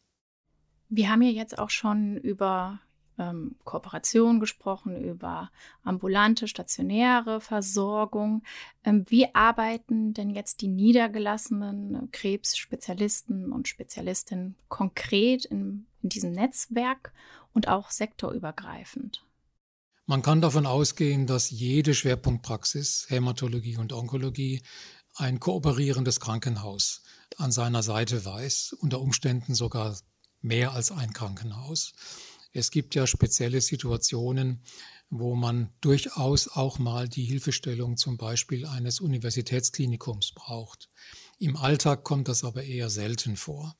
Wir 0.89 1.11
haben 1.11 1.23
ja 1.23 1.31
jetzt 1.31 1.59
auch 1.59 1.71
schon 1.71 2.17
über 2.17 2.81
ähm, 3.19 3.57
Kooperation 3.65 4.41
gesprochen, 4.41 5.03
über 5.03 5.51
ambulante, 5.83 6.49
stationäre 6.49 7.41
Versorgung. 7.41 8.43
Ähm, 8.85 9.05
wie 9.09 9.35
arbeiten 9.35 10.15
denn 10.15 10.31
jetzt 10.31 10.61
die 10.61 10.69
niedergelassenen 10.69 12.11
Krebsspezialisten 12.13 13.53
und 13.53 13.69
Spezialistinnen 13.69 14.57
konkret 14.69 15.45
in, 15.45 15.87
in 16.03 16.09
diesem 16.09 16.33
Netzwerk 16.33 17.13
und 17.53 17.69
auch 17.69 17.91
sektorübergreifend? 17.91 19.25
Man 20.09 20.23
kann 20.23 20.41
davon 20.41 20.67
ausgehen, 20.67 21.27
dass 21.27 21.51
jede 21.51 21.93
Schwerpunktpraxis, 21.93 23.07
Hämatologie 23.09 23.77
und 23.77 23.93
Onkologie, 23.93 24.63
ein 25.17 25.41
kooperierendes 25.41 26.21
Krankenhaus 26.21 27.03
an 27.39 27.51
seiner 27.51 27.83
Seite 27.83 28.25
weiß, 28.25 28.77
unter 28.81 29.01
Umständen 29.01 29.55
sogar 29.55 29.97
mehr 30.43 30.73
als 30.73 30.93
ein 30.93 31.13
Krankenhaus. 31.13 31.95
Es 32.57 32.71
gibt 32.71 32.95
ja 32.95 33.07
spezielle 33.07 33.61
Situationen, 33.61 34.63
wo 35.11 35.35
man 35.35 35.69
durchaus 35.83 36.49
auch 36.49 36.79
mal 36.79 37.07
die 37.07 37.25
Hilfestellung 37.25 37.99
zum 37.99 38.17
Beispiel 38.17 38.65
eines 38.65 38.99
Universitätsklinikums 39.01 40.33
braucht. 40.33 40.89
Im 41.39 41.59
Alltag 41.59 42.03
kommt 42.03 42.29
das 42.29 42.45
aber 42.45 42.63
eher 42.63 42.89
selten 42.89 43.37
vor. 43.37 43.77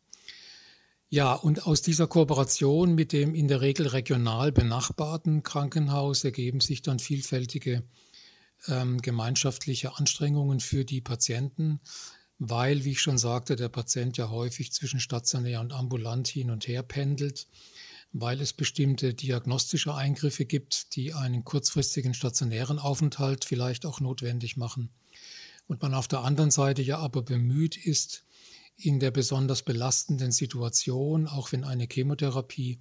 Ja, 1.09 1.33
und 1.33 1.67
aus 1.67 1.81
dieser 1.81 2.07
Kooperation 2.07 2.95
mit 2.95 3.13
dem 3.13 3.35
in 3.35 3.49
der 3.49 3.63
Regel 3.63 3.87
regional 3.87 4.53
benachbarten 4.53 5.43
Krankenhaus 5.43 6.23
ergeben 6.25 6.61
sich 6.61 6.83
dann 6.83 6.99
vielfältige 6.99 7.83
ähm, 8.69 9.01
gemeinschaftliche 9.01 9.97
Anstrengungen 9.97 10.61
für 10.61 10.85
die 10.85 11.01
Patienten, 11.01 11.81
weil, 12.39 12.85
wie 12.85 12.91
ich 12.91 13.01
schon 13.01 13.17
sagte, 13.17 13.57
der 13.57 13.71
Patient 13.71 14.19
ja 14.19 14.29
häufig 14.29 14.71
zwischen 14.73 15.01
stationär 15.01 15.63
und 15.63 15.73
ambulant 15.73 16.29
hin 16.29 16.51
und 16.51 16.69
her 16.69 16.83
pendelt 16.83 17.47
weil 18.13 18.41
es 18.41 18.53
bestimmte 18.53 19.15
diagnostische 19.15 19.95
Eingriffe 19.95 20.45
gibt, 20.45 20.97
die 20.97 21.13
einen 21.13 21.45
kurzfristigen 21.45 22.15
stationären 22.15 22.79
Aufenthalt 22.79 23.45
vielleicht 23.45 23.85
auch 23.87 24.01
notwendig 24.01 24.57
machen. 24.57 24.91
Und 25.67 25.83
man 25.83 25.95
auf 25.95 26.09
der 26.09 26.21
anderen 26.21 26.51
Seite 26.51 26.83
ja 26.83 26.99
aber 26.99 27.23
bemüht 27.23 27.77
ist, 27.77 28.25
in 28.77 29.01
der 29.01 29.11
besonders 29.11 29.63
belastenden 29.63 30.33
Situation, 30.33 31.27
auch 31.27 31.53
wenn 31.53 31.65
eine 31.65 31.89
Chemotherapie 31.91 32.79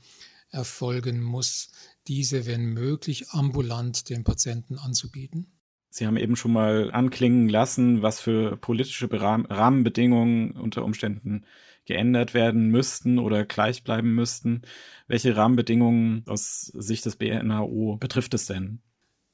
erfolgen 0.52 1.22
muss, 1.22 1.70
diese, 2.08 2.46
wenn 2.46 2.66
möglich, 2.66 3.30
ambulant 3.30 4.10
dem 4.10 4.24
Patienten 4.24 4.78
anzubieten. 4.78 5.55
Sie 5.96 6.06
haben 6.06 6.18
eben 6.18 6.36
schon 6.36 6.52
mal 6.52 6.92
anklingen 6.92 7.48
lassen, 7.48 8.02
was 8.02 8.20
für 8.20 8.58
politische 8.58 9.08
Rahmenbedingungen 9.10 10.52
unter 10.52 10.84
Umständen 10.84 11.46
geändert 11.86 12.34
werden 12.34 12.68
müssten 12.68 13.18
oder 13.18 13.46
gleich 13.46 13.86
bleiben 13.86 14.14
müssten. 14.14 14.64
Welche 15.08 15.38
Rahmenbedingungen 15.38 16.26
aus 16.28 16.64
Sicht 16.66 17.06
des 17.06 17.16
BNHO 17.16 17.96
betrifft 17.96 18.34
es 18.34 18.46
denn? 18.46 18.82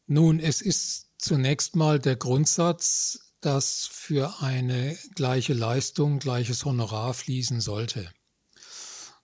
Nun, 0.06 0.40
es 0.40 0.62
ist 0.62 1.16
zunächst 1.18 1.76
mal 1.76 1.98
der 1.98 2.16
Grundsatz, 2.16 3.34
dass 3.42 3.88
für 3.92 4.44
eine 4.44 4.96
gleiche 5.16 5.54
Leistung 5.54 6.20
gleiches 6.20 6.64
Honorar 6.64 7.16
fließen 7.16 7.60
sollte. 7.60 8.08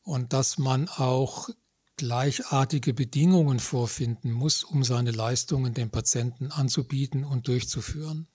Und 0.02 0.34
dass 0.34 0.58
man 0.58 0.90
auch 0.90 1.50
gleichartige 1.98 2.94
Bedingungen 2.94 3.60
vorfinden 3.60 4.32
muss, 4.32 4.64
um 4.64 4.84
seine 4.84 5.12
Leistungen 5.12 5.74
dem 5.74 5.90
Patienten 5.90 6.52
anzubieten 6.52 7.26
und 7.26 7.48
durchzuführen. 7.48 8.28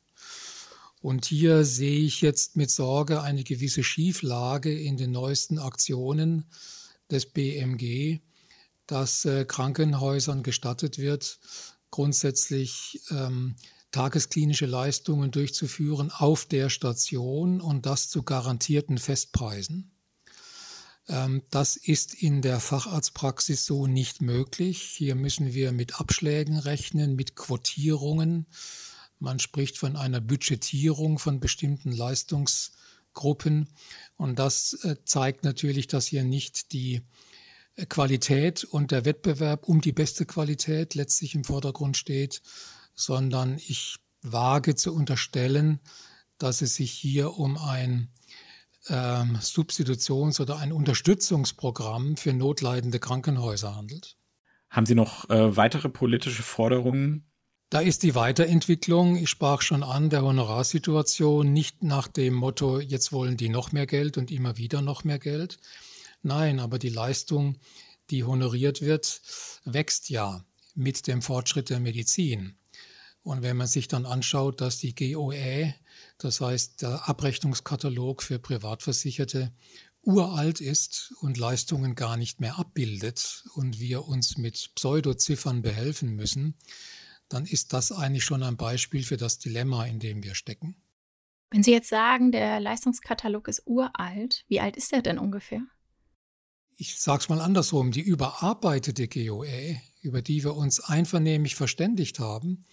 Und 1.00 1.24
hier 1.24 1.64
sehe 1.64 2.00
ich 2.00 2.20
jetzt 2.20 2.56
mit 2.56 2.70
Sorge 2.70 3.22
eine 3.22 3.44
gewisse 3.44 3.82
Schieflage 3.82 4.72
in 4.76 4.96
den 4.96 5.12
neuesten 5.12 5.58
Aktionen 5.58 6.44
des 7.10 7.26
BMG, 7.26 8.20
dass 8.86 9.24
äh, 9.24 9.44
Krankenhäusern 9.44 10.42
gestattet 10.42 10.98
wird, 10.98 11.38
grundsätzlich 11.90 13.00
ähm, 13.10 13.56
tagesklinische 13.92 14.66
Leistungen 14.66 15.30
durchzuführen 15.30 16.10
auf 16.10 16.46
der 16.46 16.70
Station 16.70 17.60
und 17.60 17.86
das 17.86 18.08
zu 18.08 18.22
garantierten 18.22 18.98
Festpreisen. 18.98 19.91
Ähm, 21.08 21.42
das 21.50 21.76
ist 21.76 22.14
in 22.14 22.42
der 22.42 22.60
Facharztpraxis 22.60 23.64
so 23.64 23.86
nicht 23.86 24.22
möglich. 24.22 24.82
Hier 24.82 25.14
müssen 25.14 25.52
wir 25.52 25.72
mit 25.72 26.00
Abschlägen 26.00 26.58
rechnen, 26.58 27.16
mit 27.16 27.36
Quotierungen. 27.36 28.46
Man 29.18 29.38
spricht 29.38 29.78
von 29.78 29.96
einer 29.96 30.20
Budgetierung 30.20 31.18
von 31.18 31.40
bestimmten 31.40 31.92
Leistungsgruppen. 31.92 33.68
Und 34.16 34.38
das 34.38 34.74
äh, 34.82 34.96
zeigt 35.04 35.44
natürlich, 35.44 35.86
dass 35.86 36.06
hier 36.06 36.24
nicht 36.24 36.72
die 36.72 37.02
äh, 37.76 37.86
Qualität 37.86 38.64
und 38.64 38.90
der 38.90 39.04
Wettbewerb 39.04 39.68
um 39.68 39.80
die 39.80 39.92
beste 39.92 40.26
Qualität 40.26 40.94
letztlich 40.94 41.34
im 41.34 41.44
Vordergrund 41.44 41.96
steht, 41.96 42.42
sondern 42.94 43.58
ich 43.58 43.96
wage 44.22 44.74
zu 44.74 44.94
unterstellen, 44.94 45.80
dass 46.38 46.62
es 46.62 46.76
sich 46.76 46.92
hier 46.92 47.38
um 47.38 47.56
ein 47.56 48.08
ähm, 48.88 49.38
Substitutions- 49.40 50.40
oder 50.40 50.58
ein 50.58 50.72
Unterstützungsprogramm 50.72 52.16
für 52.16 52.32
notleidende 52.32 52.98
Krankenhäuser 52.98 53.76
handelt. 53.76 54.16
Haben 54.70 54.86
Sie 54.86 54.94
noch 54.94 55.28
äh, 55.30 55.56
weitere 55.56 55.88
politische 55.88 56.42
Forderungen? 56.42 57.26
Da 57.70 57.80
ist 57.80 58.02
die 58.02 58.14
Weiterentwicklung, 58.14 59.16
ich 59.16 59.30
sprach 59.30 59.62
schon 59.62 59.82
an, 59.82 60.10
der 60.10 60.22
Honorarsituation 60.22 61.52
nicht 61.52 61.82
nach 61.82 62.06
dem 62.06 62.34
Motto, 62.34 62.80
jetzt 62.80 63.12
wollen 63.12 63.38
die 63.38 63.48
noch 63.48 63.72
mehr 63.72 63.86
Geld 63.86 64.18
und 64.18 64.30
immer 64.30 64.58
wieder 64.58 64.82
noch 64.82 65.04
mehr 65.04 65.18
Geld. 65.18 65.58
Nein, 66.22 66.60
aber 66.60 66.78
die 66.78 66.90
Leistung, 66.90 67.56
die 68.10 68.24
honoriert 68.24 68.82
wird, 68.82 69.22
wächst 69.64 70.10
ja 70.10 70.44
mit 70.74 71.06
dem 71.06 71.22
Fortschritt 71.22 71.70
der 71.70 71.80
Medizin. 71.80 72.56
Und 73.22 73.42
wenn 73.42 73.56
man 73.56 73.66
sich 73.66 73.88
dann 73.88 74.04
anschaut, 74.04 74.60
dass 74.60 74.78
die 74.78 74.94
GOE, 74.94 75.74
das 76.24 76.40
heißt 76.40 76.82
der 76.82 77.08
Abrechnungskatalog 77.08 78.22
für 78.22 78.38
Privatversicherte, 78.38 79.52
uralt 80.02 80.60
ist 80.60 81.14
und 81.20 81.38
Leistungen 81.38 81.94
gar 81.94 82.16
nicht 82.16 82.40
mehr 82.40 82.58
abbildet 82.58 83.44
und 83.54 83.78
wir 83.78 84.06
uns 84.06 84.36
mit 84.36 84.72
Pseudoziffern 84.74 85.62
behelfen 85.62 86.14
müssen, 86.14 86.56
dann 87.28 87.46
ist 87.46 87.72
das 87.72 87.92
eigentlich 87.92 88.24
schon 88.24 88.42
ein 88.42 88.56
Beispiel 88.56 89.04
für 89.04 89.16
das 89.16 89.38
Dilemma, 89.38 89.86
in 89.86 90.00
dem 90.00 90.22
wir 90.22 90.34
stecken. 90.34 90.76
Wenn 91.50 91.62
Sie 91.62 91.72
jetzt 91.72 91.88
sagen, 91.88 92.32
der 92.32 92.60
Leistungskatalog 92.60 93.46
ist 93.48 93.62
uralt, 93.66 94.44
wie 94.48 94.60
alt 94.60 94.76
ist 94.76 94.92
er 94.92 95.02
denn 95.02 95.18
ungefähr? 95.18 95.60
Ich 96.76 96.98
sage 96.98 97.22
es 97.22 97.28
mal 97.28 97.40
andersrum, 97.40 97.92
die 97.92 98.00
überarbeitete 98.00 99.06
GOE, 99.06 99.80
über 100.00 100.22
die 100.22 100.42
wir 100.42 100.56
uns 100.56 100.80
einvernehmlich 100.80 101.54
verständigt 101.54 102.18
haben, 102.18 102.64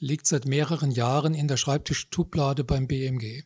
liegt 0.00 0.26
seit 0.26 0.46
mehreren 0.46 0.90
Jahren 0.90 1.34
in 1.34 1.46
der 1.46 1.58
Schreibtischtublade 1.58 2.64
beim 2.64 2.88
BMG. 2.88 3.44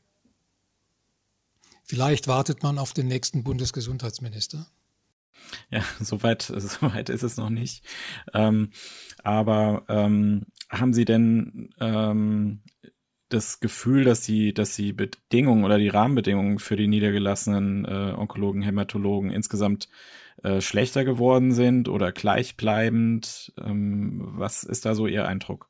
Vielleicht 1.83 2.29
wartet 2.29 2.63
man 2.63 2.79
auf 2.79 2.95
den 2.95 3.09
nächsten 3.09 3.45
Bundesgesundheitsminister. 3.45 4.67
Ja, 5.71 5.83
soweit, 6.01 6.43
soweit 6.57 7.11
ist 7.11 7.23
es 7.23 7.37
noch 7.37 7.51
nicht. 7.51 7.85
Ähm, 8.33 8.71
aber 9.23 9.85
ähm, 9.89 10.47
haben 10.71 10.95
Sie 10.95 11.05
denn 11.05 11.75
ähm, 11.81 12.63
das 13.29 13.59
Gefühl, 13.61 14.05
dass 14.05 14.23
die, 14.23 14.55
dass 14.55 14.77
die 14.77 14.93
Bedingungen 14.93 15.65
oder 15.65 15.79
die 15.79 15.89
Rahmenbedingungen 15.89 16.61
für 16.61 16.77
die 16.77 16.87
niedergelassenen 16.87 17.85
äh, 17.85 18.15
Onkologen, 18.17 18.63
Hämatologen 18.63 19.31
insgesamt 19.31 19.89
äh, 20.43 20.61
schlechter 20.61 21.05
geworden 21.05 21.53
sind 21.53 21.89
oder 21.89 22.13
gleichbleibend? 22.13 23.53
Ähm, 23.61 24.21
was 24.37 24.63
ist 24.63 24.87
da 24.87 24.95
so 24.95 25.07
Ihr 25.09 25.27
Eindruck? 25.27 25.69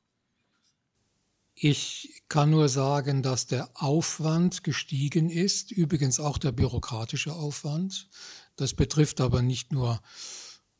Ich 1.54 2.22
kann 2.28 2.50
nur 2.50 2.68
sagen, 2.68 3.22
dass 3.22 3.46
der 3.46 3.70
Aufwand 3.74 4.64
gestiegen 4.64 5.30
ist, 5.30 5.70
übrigens 5.70 6.18
auch 6.18 6.36
der 6.36 6.50
bürokratische 6.50 7.32
Aufwand. 7.32 8.08
Das 8.56 8.74
betrifft 8.74 9.20
aber 9.20 9.40
nicht 9.40 9.72
nur 9.72 10.00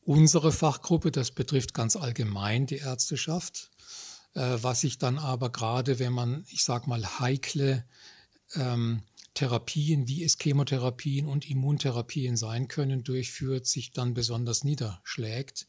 unsere 0.01 0.51
Fachgruppe, 0.51 1.11
das 1.11 1.31
betrifft 1.31 1.73
ganz 1.73 1.95
allgemein 1.95 2.65
die 2.65 2.77
Ärzteschaft. 2.77 3.71
Äh, 4.33 4.57
was 4.61 4.81
sich 4.81 4.97
dann 4.97 5.17
aber 5.17 5.49
gerade, 5.49 5.97
wenn 5.99 6.13
man, 6.13 6.45
ich 6.49 6.63
sage 6.65 6.89
mal, 6.89 7.19
heikle 7.19 7.85
ähm, 8.53 9.01
Therapien, 9.33 10.07
wie 10.07 10.23
es 10.23 10.37
Chemotherapien 10.37 11.25
und 11.25 11.49
Immuntherapien 11.49 12.35
sein 12.35 12.67
können, 12.67 13.03
durchführt, 13.03 13.65
sich 13.65 13.91
dann 13.91 14.13
besonders 14.13 14.63
niederschlägt 14.63 15.67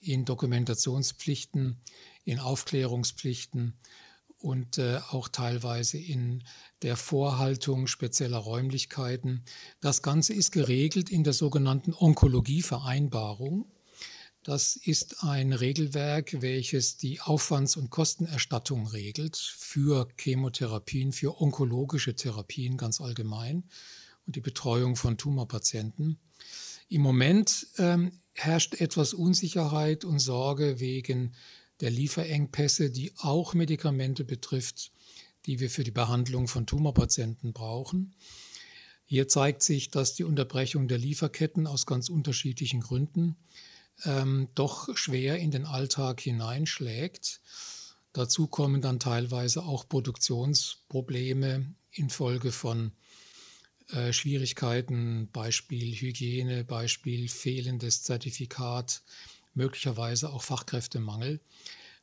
in 0.00 0.24
Dokumentationspflichten, 0.24 1.80
in 2.24 2.38
Aufklärungspflichten 2.38 3.78
und 4.42 4.78
äh, 4.78 5.00
auch 5.10 5.28
teilweise 5.28 5.98
in 5.98 6.42
der 6.82 6.96
Vorhaltung 6.96 7.86
spezieller 7.86 8.38
Räumlichkeiten. 8.38 9.44
Das 9.80 10.02
Ganze 10.02 10.34
ist 10.34 10.50
geregelt 10.50 11.10
in 11.10 11.24
der 11.24 11.32
sogenannten 11.32 11.94
Onkologievereinbarung. 11.94 13.66
Das 14.42 14.74
ist 14.74 15.22
ein 15.22 15.52
Regelwerk, 15.52 16.42
welches 16.42 16.96
die 16.96 17.20
Aufwands- 17.20 17.76
und 17.76 17.90
Kostenerstattung 17.90 18.88
regelt 18.88 19.36
für 19.36 20.08
Chemotherapien, 20.18 21.12
für 21.12 21.40
onkologische 21.40 22.16
Therapien 22.16 22.76
ganz 22.76 23.00
allgemein 23.00 23.62
und 24.26 24.34
die 24.34 24.40
Betreuung 24.40 24.96
von 24.96 25.16
Tumorpatienten. 25.16 26.18
Im 26.88 27.02
Moment 27.02 27.68
ähm, 27.78 28.18
herrscht 28.32 28.80
etwas 28.80 29.14
Unsicherheit 29.14 30.04
und 30.04 30.18
Sorge 30.18 30.80
wegen 30.80 31.34
der 31.80 31.90
Lieferengpässe, 31.90 32.90
die 32.90 33.12
auch 33.18 33.54
Medikamente 33.54 34.24
betrifft, 34.24 34.92
die 35.46 35.60
wir 35.60 35.70
für 35.70 35.84
die 35.84 35.90
Behandlung 35.90 36.48
von 36.48 36.66
Tumorpatienten 36.66 37.52
brauchen. 37.52 38.14
Hier 39.04 39.28
zeigt 39.28 39.62
sich, 39.62 39.90
dass 39.90 40.14
die 40.14 40.24
Unterbrechung 40.24 40.88
der 40.88 40.98
Lieferketten 40.98 41.66
aus 41.66 41.86
ganz 41.86 42.08
unterschiedlichen 42.08 42.80
Gründen 42.80 43.36
ähm, 44.04 44.48
doch 44.54 44.96
schwer 44.96 45.38
in 45.38 45.50
den 45.50 45.66
Alltag 45.66 46.20
hineinschlägt. 46.20 47.40
Dazu 48.12 48.46
kommen 48.46 48.80
dann 48.80 49.00
teilweise 49.00 49.64
auch 49.64 49.88
Produktionsprobleme 49.88 51.74
infolge 51.90 52.52
von 52.52 52.92
äh, 53.88 54.12
Schwierigkeiten, 54.12 55.28
Beispiel 55.32 55.94
Hygiene, 55.94 56.64
Beispiel 56.64 57.28
fehlendes 57.28 58.02
Zertifikat, 58.02 59.02
möglicherweise 59.54 60.30
auch 60.30 60.42
Fachkräftemangel. 60.42 61.40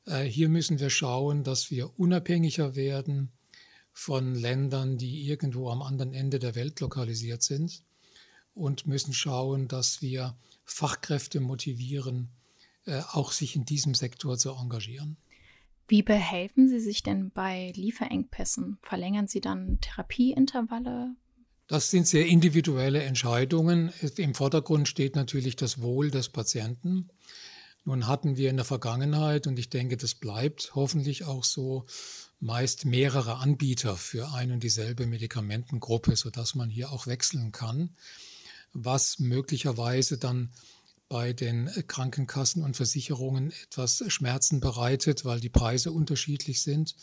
Äh, 0.05 0.23
hier 0.23 0.49
müssen 0.49 0.79
wir 0.79 0.89
schauen, 0.89 1.43
dass 1.43 1.71
wir 1.71 1.99
unabhängiger 1.99 2.75
werden 2.75 3.31
von 3.91 4.35
Ländern, 4.35 4.97
die 4.97 5.27
irgendwo 5.27 5.69
am 5.69 5.81
anderen 5.81 6.13
Ende 6.13 6.39
der 6.39 6.55
Welt 6.55 6.79
lokalisiert 6.79 7.43
sind 7.43 7.83
und 8.53 8.88
müssen 8.88 9.13
schauen, 9.13 9.67
dass 9.67 10.01
wir 10.01 10.38
Fachkräfte 10.65 11.39
motivieren, 11.39 12.29
äh, 12.85 13.01
auch 13.12 13.31
sich 13.31 13.55
in 13.55 13.65
diesem 13.65 13.93
Sektor 13.93 14.38
zu 14.38 14.51
engagieren. 14.51 15.17
Wie 15.88 16.03
behelfen 16.03 16.69
Sie 16.69 16.79
sich 16.79 17.01
denn 17.01 17.31
bei 17.31 17.73
Lieferengpässen? 17.75 18.77
Verlängern 18.83 19.27
Sie 19.27 19.41
dann 19.41 19.79
Therapieintervalle? 19.81 21.15
Das 21.69 21.91
sind 21.91 22.08
sehr 22.08 22.25
individuelle 22.25 23.03
Entscheidungen. 23.03 23.93
Im 24.15 24.34
Vordergrund 24.34 24.88
steht 24.88 25.15
natürlich 25.15 25.55
das 25.55 25.79
Wohl 25.79 26.10
des 26.10 26.29
Patienten. 26.29 27.10
Nun 27.86 28.08
hatten 28.08 28.38
wir 28.38 28.49
in 28.49 28.55
der 28.55 28.65
Vergangenheit, 28.65 29.45
und 29.45 29.60
ich 29.60 29.69
denke, 29.69 29.95
das 29.95 30.15
bleibt 30.15 30.73
hoffentlich 30.73 31.25
auch 31.25 31.43
so, 31.43 31.86
meist 32.39 32.86
mehrere 32.86 33.36
Anbieter 33.36 33.97
für 33.97 34.34
ein 34.34 34.51
und 34.51 34.63
dieselbe 34.63 35.05
Medikamentengruppe, 35.05 36.15
sodass 36.15 36.55
man 36.55 36.71
hier 36.71 36.91
auch 36.91 37.05
wechseln 37.05 37.51
kann, 37.51 37.91
was 38.73 39.19
möglicherweise 39.19 40.17
dann 40.17 40.49
bei 41.08 41.34
den 41.34 41.69
Krankenkassen 41.86 42.63
und 42.63 42.77
Versicherungen 42.77 43.53
etwas 43.63 44.03
Schmerzen 44.08 44.60
bereitet, 44.60 45.23
weil 45.23 45.39
die 45.39 45.49
Preise 45.49 45.91
unterschiedlich 45.91 46.63
sind. 46.63 46.95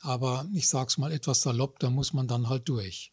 Aber 0.00 0.48
ich 0.52 0.66
sage 0.66 0.88
es 0.88 0.98
mal 0.98 1.12
etwas 1.12 1.42
salopp, 1.42 1.78
da 1.78 1.90
muss 1.90 2.12
man 2.12 2.26
dann 2.26 2.48
halt 2.48 2.68
durch. 2.68 3.12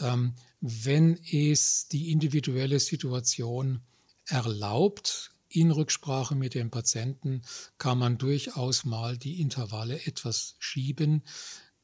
Ähm, 0.00 0.34
wenn 0.60 1.18
es 1.30 1.88
die 1.88 2.10
individuelle 2.10 2.80
Situation 2.80 3.80
erlaubt, 4.26 5.32
in 5.48 5.70
Rücksprache 5.70 6.34
mit 6.34 6.54
dem 6.54 6.70
Patienten 6.70 7.42
kann 7.78 7.98
man 7.98 8.18
durchaus 8.18 8.84
mal 8.84 9.16
die 9.16 9.40
Intervalle 9.40 10.04
etwas 10.06 10.56
schieben. 10.58 11.22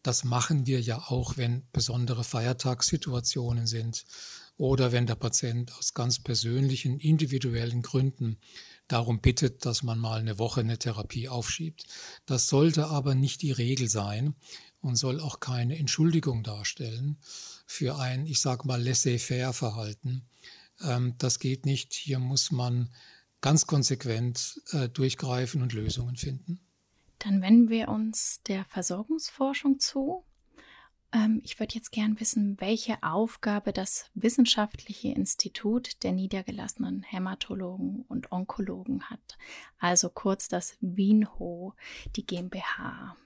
Das 0.03 0.25
machen 0.25 0.67
wir 0.67 0.81
ja 0.81 0.99
auch, 0.99 1.37
wenn 1.37 1.63
besondere 1.73 2.25
Feiertagssituationen 2.25 3.67
sind 3.67 4.05
oder 4.57 4.93
wenn 4.93 5.07
der 5.07 5.15
Patient 5.15 5.73
aus 5.79 5.95
ganz 5.95 6.19
persönlichen, 6.19 6.99
individuellen 6.99 7.83
Gründen 7.83 8.37
darum 8.89 9.21
bittet, 9.21 9.65
dass 9.65 9.83
man 9.83 9.99
mal 9.99 10.21
eine 10.21 10.39
Woche 10.39 10.61
eine 10.61 10.79
Therapie 10.79 11.29
aufschiebt. 11.29 11.85
Das 12.27 12.49
sollte 12.49 12.89
aber 12.89 13.15
nicht 13.15 13.43
die 13.43 13.53
Regel 13.53 13.89
sein. 13.89 14.35
und 14.83 14.97
soll 14.97 15.21
auch 15.21 15.39
keine 15.39 15.79
Entschuldigung 15.79 16.43
darstellen 16.43 17.17
für 17.67 17.99
ein, 17.99 18.27
ich 18.27 18.41
sage 18.41 18.67
mal, 18.67 18.83
laissez-faire-Verhalten. 18.83 20.27
Ähm, 20.83 21.15
das 21.19 21.39
geht 21.39 21.67
nicht. 21.67 21.93
Hier 21.93 22.19
muss 22.19 22.51
man 22.51 22.93
ganz 23.41 23.67
konsequent 23.67 24.61
äh, 24.73 24.89
durchgreifen 24.89 25.63
und 25.63 25.73
Lösungen 25.73 26.17
finden. 26.17 26.61
Dann 27.19 27.41
wenden 27.43 27.69
wir 27.69 27.89
uns 27.89 28.41
der 28.47 28.65
Versorgungsforschung 28.65 29.79
zu. 29.79 30.25
Ähm, 31.13 31.41
ich 31.45 31.61
würde 31.61 31.75
jetzt 31.75 31.93
gern 31.93 32.19
wissen, 32.19 32.57
welche 32.59 33.03
Aufgabe 33.03 33.73
das 33.73 34.07
Wissenschaftliche 34.15 35.09
Institut 35.09 36.03
der 36.03 36.13
niedergelassenen 36.13 37.03
Hämatologen 37.03 38.05
und 38.09 38.33
Onkologen 38.33 39.11
hat. 39.11 39.39
Also 39.79 40.09
kurz 40.09 40.49
das 40.49 40.77
WINHO, 40.81 41.75
die 42.17 42.27
GmbH. 42.27 43.17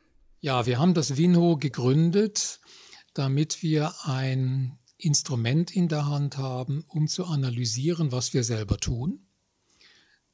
Ja, 0.40 0.66
wir 0.66 0.78
haben 0.78 0.94
das 0.94 1.16
WINHO 1.16 1.56
gegründet, 1.56 2.60
damit 3.16 3.62
wir 3.62 3.94
ein 4.04 4.78
Instrument 4.98 5.70
in 5.74 5.88
der 5.88 6.06
Hand 6.06 6.36
haben, 6.36 6.84
um 6.88 7.08
zu 7.08 7.24
analysieren, 7.24 8.12
was 8.12 8.34
wir 8.34 8.44
selber 8.44 8.76
tun. 8.76 9.20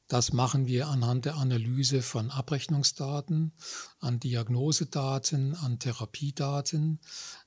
Das 0.08 0.32
machen 0.32 0.66
wir 0.66 0.88
anhand 0.88 1.24
der 1.24 1.36
Analyse 1.36 2.02
von 2.02 2.30
Abrechnungsdaten, 2.30 3.52
an 4.00 4.18
Diagnosedaten, 4.18 5.54
an 5.54 5.78
Therapiedaten, 5.78 6.98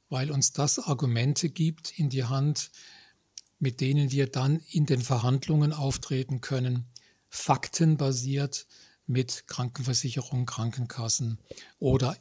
weil 0.08 0.32
uns 0.32 0.54
das 0.54 0.80
Argumente 0.80 1.50
gibt 1.50 2.00
in 2.00 2.10
die 2.10 2.24
Hand, 2.24 2.72
mit 3.60 3.82
denen 3.82 4.12
wir 4.12 4.28
dann 4.28 4.62
in 4.70 4.86
den 4.86 5.02
Verhandlungen 5.02 5.74
auftreten 5.74 6.40
können, 6.40 6.86
faktenbasiert 7.30 8.68
mit 9.06 9.48
Krankenversicherung, 9.48 10.46
Krankenkassen 10.46 11.40
oder 11.78 12.18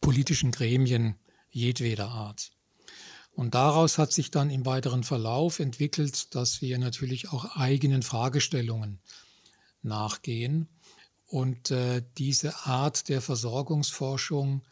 politischen 0.00 0.50
Gremien 0.50 1.14
jedweder 1.54 2.08
Art. 2.08 2.50
Und 3.32 3.54
daraus 3.54 3.98
hat 3.98 4.12
sich 4.12 4.30
dann 4.30 4.50
im 4.50 4.64
weiteren 4.66 5.02
Verlauf 5.02 5.58
entwickelt, 5.58 6.34
dass 6.34 6.60
wir 6.60 6.78
natürlich 6.78 7.30
auch 7.30 7.56
eigenen 7.56 8.02
Fragestellungen 8.02 9.00
nachgehen. 9.82 10.68
Und 11.26 11.70
äh, 11.70 12.02
diese 12.16 12.54
Art 12.66 13.08
der 13.08 13.20
Versorgungsforschung, 13.20 14.62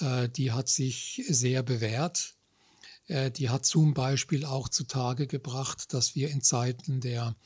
äh, 0.00 0.28
die 0.28 0.52
hat 0.52 0.68
sich 0.68 1.22
sehr 1.28 1.62
bewährt. 1.62 2.34
Äh, 3.06 3.30
die 3.30 3.48
hat 3.48 3.64
zum 3.64 3.94
Beispiel 3.94 4.44
auch 4.44 4.68
zutage 4.68 5.26
gebracht, 5.26 5.94
dass 5.94 6.14
wir 6.14 6.28
in 6.28 6.42
Zeiten 6.42 7.00
der 7.00 7.36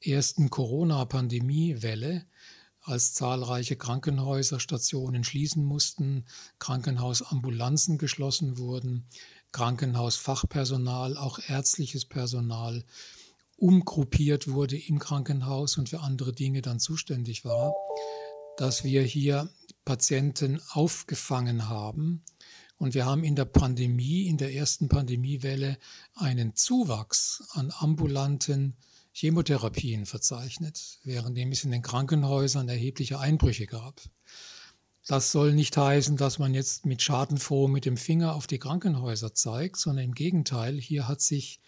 ersten 0.00 0.48
Corona-Pandemiewelle 0.48 2.24
als 2.90 3.14
zahlreiche 3.14 3.76
Krankenhäuser, 3.76 4.60
Stationen 4.60 5.24
schließen 5.24 5.64
mussten, 5.64 6.24
Krankenhausambulanzen 6.58 7.96
geschlossen 7.96 8.58
wurden, 8.58 9.06
Krankenhausfachpersonal, 9.52 11.16
auch 11.16 11.38
ärztliches 11.48 12.04
Personal 12.04 12.84
umgruppiert 13.56 14.48
wurde 14.48 14.76
im 14.76 14.98
Krankenhaus 14.98 15.76
und 15.78 15.90
für 15.90 16.00
andere 16.00 16.32
Dinge 16.32 16.62
dann 16.62 16.80
zuständig 16.80 17.44
war, 17.44 17.74
dass 18.56 18.84
wir 18.84 19.02
hier 19.02 19.50
Patienten 19.84 20.60
aufgefangen 20.70 21.68
haben. 21.68 22.24
Und 22.78 22.94
wir 22.94 23.04
haben 23.04 23.22
in 23.22 23.36
der 23.36 23.44
Pandemie, 23.44 24.26
in 24.26 24.38
der 24.38 24.54
ersten 24.54 24.88
Pandemiewelle, 24.88 25.78
einen 26.14 26.56
Zuwachs 26.56 27.44
an 27.52 27.72
ambulanten 27.78 28.76
Chemotherapien 29.12 30.06
verzeichnet, 30.06 30.98
währenddem 31.04 31.52
es 31.52 31.64
in 31.64 31.70
den 31.70 31.82
Krankenhäusern 31.82 32.68
erhebliche 32.68 33.18
Einbrüche 33.18 33.66
gab. 33.66 34.00
Das 35.06 35.32
soll 35.32 35.54
nicht 35.54 35.76
heißen, 35.76 36.16
dass 36.16 36.38
man 36.38 36.54
jetzt 36.54 36.86
mit 36.86 37.02
Schadenfroh 37.02 37.68
mit 37.68 37.84
dem 37.84 37.96
Finger 37.96 38.34
auf 38.34 38.46
die 38.46 38.58
Krankenhäuser 38.58 39.34
zeigt, 39.34 39.76
sondern 39.76 40.04
im 40.04 40.14
Gegenteil, 40.14 40.78
hier 40.80 41.08
hat 41.08 41.20
sich 41.20 41.60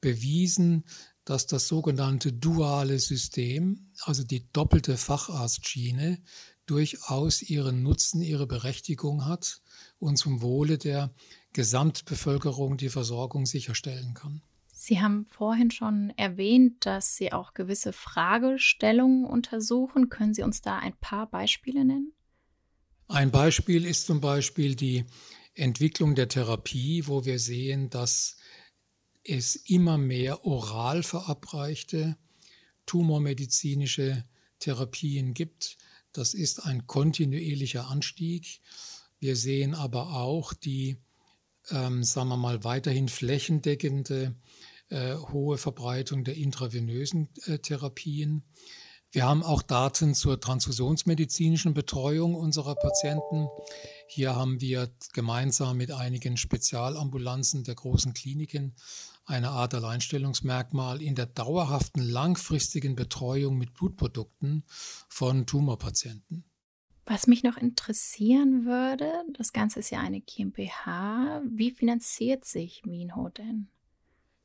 bewiesen, 0.00 0.84
dass 1.24 1.46
das 1.46 1.66
sogenannte 1.66 2.32
duale 2.32 3.00
System, 3.00 3.90
also 4.02 4.22
die 4.22 4.46
doppelte 4.52 4.96
Facharztschiene, 4.96 6.22
durchaus 6.66 7.42
ihren 7.42 7.82
Nutzen, 7.82 8.22
ihre 8.22 8.46
Berechtigung 8.46 9.24
hat 9.24 9.60
und 9.98 10.16
zum 10.16 10.42
Wohle 10.42 10.78
der 10.78 11.12
Gesamtbevölkerung 11.52 12.76
die 12.76 12.90
Versorgung 12.90 13.46
sicherstellen 13.46 14.14
kann. 14.14 14.42
Sie 14.78 15.00
haben 15.00 15.24
vorhin 15.24 15.70
schon 15.70 16.10
erwähnt, 16.18 16.84
dass 16.84 17.16
Sie 17.16 17.32
auch 17.32 17.54
gewisse 17.54 17.94
Fragestellungen 17.94 19.24
untersuchen. 19.24 20.10
Können 20.10 20.34
Sie 20.34 20.42
uns 20.42 20.60
da 20.60 20.78
ein 20.78 20.94
paar 20.98 21.30
Beispiele 21.30 21.82
nennen? 21.82 22.12
Ein 23.08 23.30
Beispiel 23.30 23.86
ist 23.86 24.04
zum 24.04 24.20
Beispiel 24.20 24.74
die 24.74 25.06
Entwicklung 25.54 26.14
der 26.14 26.28
Therapie, 26.28 27.06
wo 27.06 27.24
wir 27.24 27.38
sehen, 27.38 27.88
dass 27.88 28.36
es 29.24 29.56
immer 29.56 29.96
mehr 29.96 30.44
oral 30.44 31.02
verabreichte 31.02 32.18
tumormedizinische 32.84 34.26
Therapien 34.58 35.32
gibt. 35.32 35.78
Das 36.12 36.34
ist 36.34 36.66
ein 36.66 36.86
kontinuierlicher 36.86 37.88
Anstieg. 37.88 38.60
Wir 39.20 39.36
sehen 39.36 39.74
aber 39.74 40.20
auch 40.20 40.52
die, 40.52 40.98
ähm, 41.70 42.02
sagen 42.02 42.28
wir 42.28 42.36
mal, 42.36 42.64
weiterhin 42.64 43.08
flächendeckende 43.08 44.34
äh, 44.88 45.14
hohe 45.16 45.58
Verbreitung 45.58 46.24
der 46.24 46.36
intravenösen 46.36 47.28
äh, 47.46 47.58
Therapien. 47.58 48.44
Wir 49.12 49.24
haben 49.24 49.42
auch 49.42 49.62
Daten 49.62 50.14
zur 50.14 50.40
transfusionsmedizinischen 50.40 51.74
Betreuung 51.74 52.34
unserer 52.34 52.74
Patienten. 52.74 53.48
Hier 54.08 54.36
haben 54.36 54.60
wir 54.60 54.90
gemeinsam 55.12 55.76
mit 55.76 55.90
einigen 55.90 56.36
Spezialambulanzen 56.36 57.64
der 57.64 57.76
großen 57.76 58.12
Kliniken 58.14 58.74
eine 59.24 59.50
Art 59.50 59.74
Alleinstellungsmerkmal 59.74 61.02
in 61.02 61.14
der 61.14 61.26
dauerhaften 61.26 62.02
langfristigen 62.02 62.94
Betreuung 62.94 63.58
mit 63.58 63.74
Blutprodukten 63.74 64.64
von 65.08 65.46
Tumorpatienten. 65.46 66.44
Was 67.08 67.28
mich 67.28 67.44
noch 67.44 67.56
interessieren 67.56 68.66
würde, 68.66 69.12
das 69.38 69.52
Ganze 69.52 69.78
ist 69.78 69.90
ja 69.90 70.00
eine 70.00 70.20
GmbH. 70.20 71.40
Wie 71.48 71.70
finanziert 71.70 72.44
sich 72.44 72.84
Minho 72.84 73.28
denn? 73.28 73.68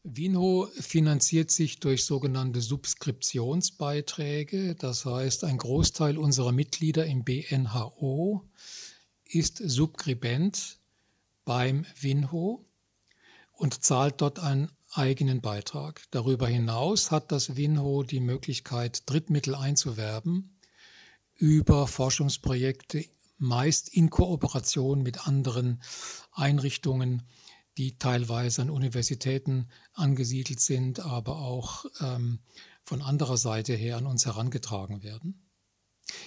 Vinho 0.04 0.68
finanziert 0.80 1.50
sich 1.50 1.80
durch 1.80 2.06
sogenannte 2.06 2.62
Subskriptionsbeiträge. 2.62 4.76
Das 4.76 5.06
heißt, 5.06 5.44
ein 5.44 5.58
Großteil 5.58 6.20
unserer 6.20 6.52
Mitglieder 6.52 7.08
im 7.08 7.24
BNHO 7.24 8.48
ist 9.26 9.58
Subskribent 9.58 10.78
beim 11.46 11.88
Vinho 12.00 12.64
und 13.54 13.84
zahlt 13.84 14.22
dort 14.22 14.38
einen 14.38 14.70
eigenen 14.92 15.42
Beitrag. 15.42 16.04
Darüber 16.12 16.48
hinaus 16.48 17.10
hat 17.10 17.32
das 17.32 17.56
Vinho 17.56 18.04
die 18.04 18.20
Möglichkeit, 18.20 19.10
Drittmittel 19.10 19.56
einzuwerben 19.56 20.60
über 21.42 21.88
Forschungsprojekte, 21.88 23.06
meist 23.38 23.90
in 23.90 24.10
Kooperation 24.10 25.02
mit 25.02 25.28
anderen 25.28 25.82
Einrichtungen 26.32 27.24
die 27.78 27.98
teilweise 27.98 28.62
an 28.62 28.70
Universitäten 28.70 29.70
angesiedelt 29.94 30.60
sind, 30.60 31.00
aber 31.00 31.38
auch 31.40 31.86
ähm, 32.02 32.40
von 32.84 33.02
anderer 33.02 33.38
Seite 33.38 33.74
her 33.74 33.98
an 33.98 34.06
uns 34.06 34.26
herangetragen 34.26 35.04
werden. 35.04 35.48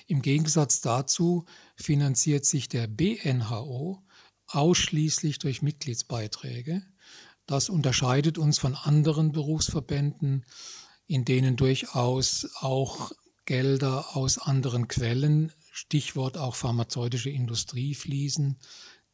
Im 0.07 0.23
Gegensatz 0.23 0.81
dazu 0.81 1.45
finanziert 1.77 2.47
sich 2.47 2.69
der 2.69 2.87
BNHO 2.87 4.03
ausschließlich 4.47 5.39
durch 5.39 5.63
Mitgliedsbeiträge. 5.63 6.83
Das 7.47 7.69
unterscheidet 7.69 8.39
uns 8.39 8.59
von 8.59 8.75
anderen 8.75 9.33
Berufsverbänden, 9.33 10.47
in 11.07 11.27
denen 11.27 11.57
durchaus 11.57 12.49
auch 12.61 13.13
Gelder 13.47 14.17
aus 14.17 14.39
anderen 14.39 14.89
Quellen, 14.89 15.53
Stichwort 15.73 16.39
auch 16.39 16.55
pharmazeutische 16.55 17.31
Industrie, 17.31 17.95
fließen. 17.95 18.59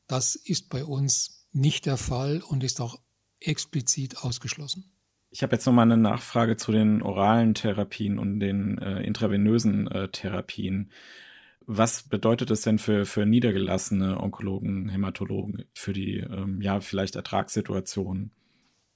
Das 0.07 0.35
ist 0.35 0.69
bei 0.69 0.85
uns 0.85 1.47
nicht 1.53 1.87
der 1.87 1.97
Fall 1.97 2.43
und 2.47 2.63
ist 2.63 2.81
auch 2.81 3.01
explizit 3.41 4.19
ausgeschlossen. 4.19 4.93
Ich 5.31 5.43
habe 5.43 5.55
jetzt 5.55 5.67
nochmal 5.67 5.85
eine 5.85 5.97
Nachfrage 5.97 6.57
zu 6.57 6.73
den 6.73 7.03
oralen 7.03 7.55
Therapien 7.55 8.19
und 8.19 8.41
den 8.41 8.79
äh, 8.79 9.03
intravenösen 9.03 9.87
äh, 9.87 10.09
Therapien. 10.09 10.91
Was 11.67 12.03
bedeutet 12.03 12.51
es 12.51 12.63
denn 12.63 12.79
für, 12.81 13.07
für 13.07 13.27
niedergelassene 13.27 14.19
Onkologen, 14.19 14.89
Hämatologen, 14.89 15.65
für 15.73 15.93
die, 15.93 16.17
ähm, 16.17 16.61
ja, 16.61 16.81
vielleicht 16.81 17.15
Ertragssituationen? 17.15 18.33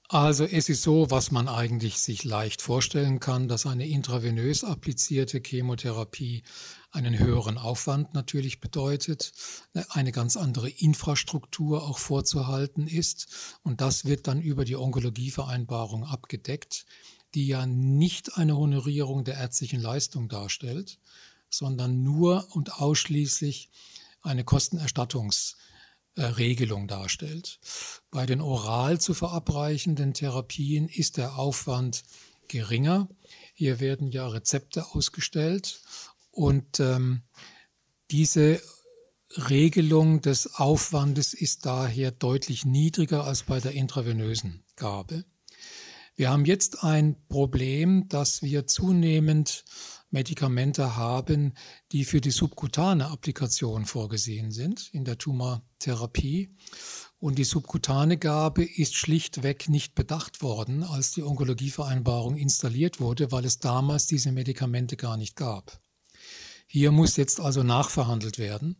Also 0.07 0.43
es 0.43 0.69
ist 0.69 0.83
so, 0.83 1.09
was 1.09 1.31
man 1.31 1.47
eigentlich 1.47 1.97
sich 1.97 2.23
leicht 2.23 2.61
vorstellen 2.61 3.19
kann, 3.19 3.47
dass 3.47 3.65
eine 3.65 3.87
intravenös 3.87 4.63
applizierte 4.63 5.41
Chemotherapie 5.43 6.43
einen 6.91 7.17
höheren 7.17 7.57
Aufwand 7.57 8.13
natürlich 8.13 8.59
bedeutet, 8.59 9.33
eine 9.89 10.11
ganz 10.11 10.37
andere 10.37 10.69
Infrastruktur 10.69 11.83
auch 11.83 11.97
vorzuhalten 11.97 12.87
ist. 12.87 13.57
Und 13.63 13.81
das 13.81 14.05
wird 14.05 14.27
dann 14.27 14.41
über 14.41 14.63
die 14.63 14.75
Onkologievereinbarung 14.75 16.05
abgedeckt, 16.05 16.85
die 17.33 17.47
ja 17.47 17.65
nicht 17.65 18.37
eine 18.37 18.55
Honorierung 18.55 19.23
der 19.23 19.37
ärztlichen 19.37 19.81
Leistung 19.81 20.29
darstellt, 20.29 20.99
sondern 21.49 22.03
nur 22.03 22.47
und 22.51 22.75
ausschließlich 22.75 23.71
eine 24.21 24.43
Kostenerstattungs- 24.43 25.55
Regelung 26.17 26.87
darstellt. 26.87 27.59
Bei 28.11 28.25
den 28.25 28.41
oral 28.41 28.99
zu 28.99 29.13
verabreichenden 29.13 30.13
Therapien 30.13 30.87
ist 30.87 31.17
der 31.17 31.37
Aufwand 31.37 32.03
geringer. 32.47 33.09
Hier 33.53 33.79
werden 33.79 34.09
ja 34.09 34.27
Rezepte 34.27 34.85
ausgestellt 34.93 35.81
und 36.31 36.79
ähm, 36.79 37.23
diese 38.11 38.61
Regelung 39.49 40.21
des 40.21 40.55
Aufwandes 40.55 41.33
ist 41.33 41.65
daher 41.65 42.11
deutlich 42.11 42.65
niedriger 42.65 43.25
als 43.25 43.43
bei 43.43 43.59
der 43.59 43.73
intravenösen 43.73 44.63
Gabe. 44.75 45.25
Wir 46.15 46.29
haben 46.29 46.45
jetzt 46.45 46.83
ein 46.83 47.17
Problem, 47.27 48.07
dass 48.07 48.41
wir 48.41 48.67
zunehmend 48.67 49.65
Medikamente 50.11 50.95
haben, 50.95 51.55
die 51.91 52.05
für 52.05 52.21
die 52.21 52.31
subkutane 52.31 53.09
Applikation 53.09 53.85
vorgesehen 53.85 54.51
sind 54.51 54.89
in 54.93 55.03
der 55.03 55.17
Tumortherapie. 55.85 56.49
Und 57.19 57.37
die 57.37 57.43
subkutane 57.43 58.17
Gabe 58.17 58.63
ist 58.63 58.95
schlichtweg 58.95 59.69
nicht 59.69 59.95
bedacht 59.95 60.41
worden, 60.41 60.83
als 60.83 61.11
die 61.11 61.23
Onkologievereinbarung 61.23 62.35
installiert 62.35 62.99
wurde, 62.99 63.31
weil 63.31 63.45
es 63.45 63.59
damals 63.59 64.05
diese 64.05 64.31
Medikamente 64.31 64.97
gar 64.97 65.17
nicht 65.17 65.35
gab. 65.35 65.79
Hier 66.67 66.91
muss 66.91 67.15
jetzt 67.15 67.39
also 67.39 67.63
nachverhandelt 67.63 68.37
werden. 68.37 68.75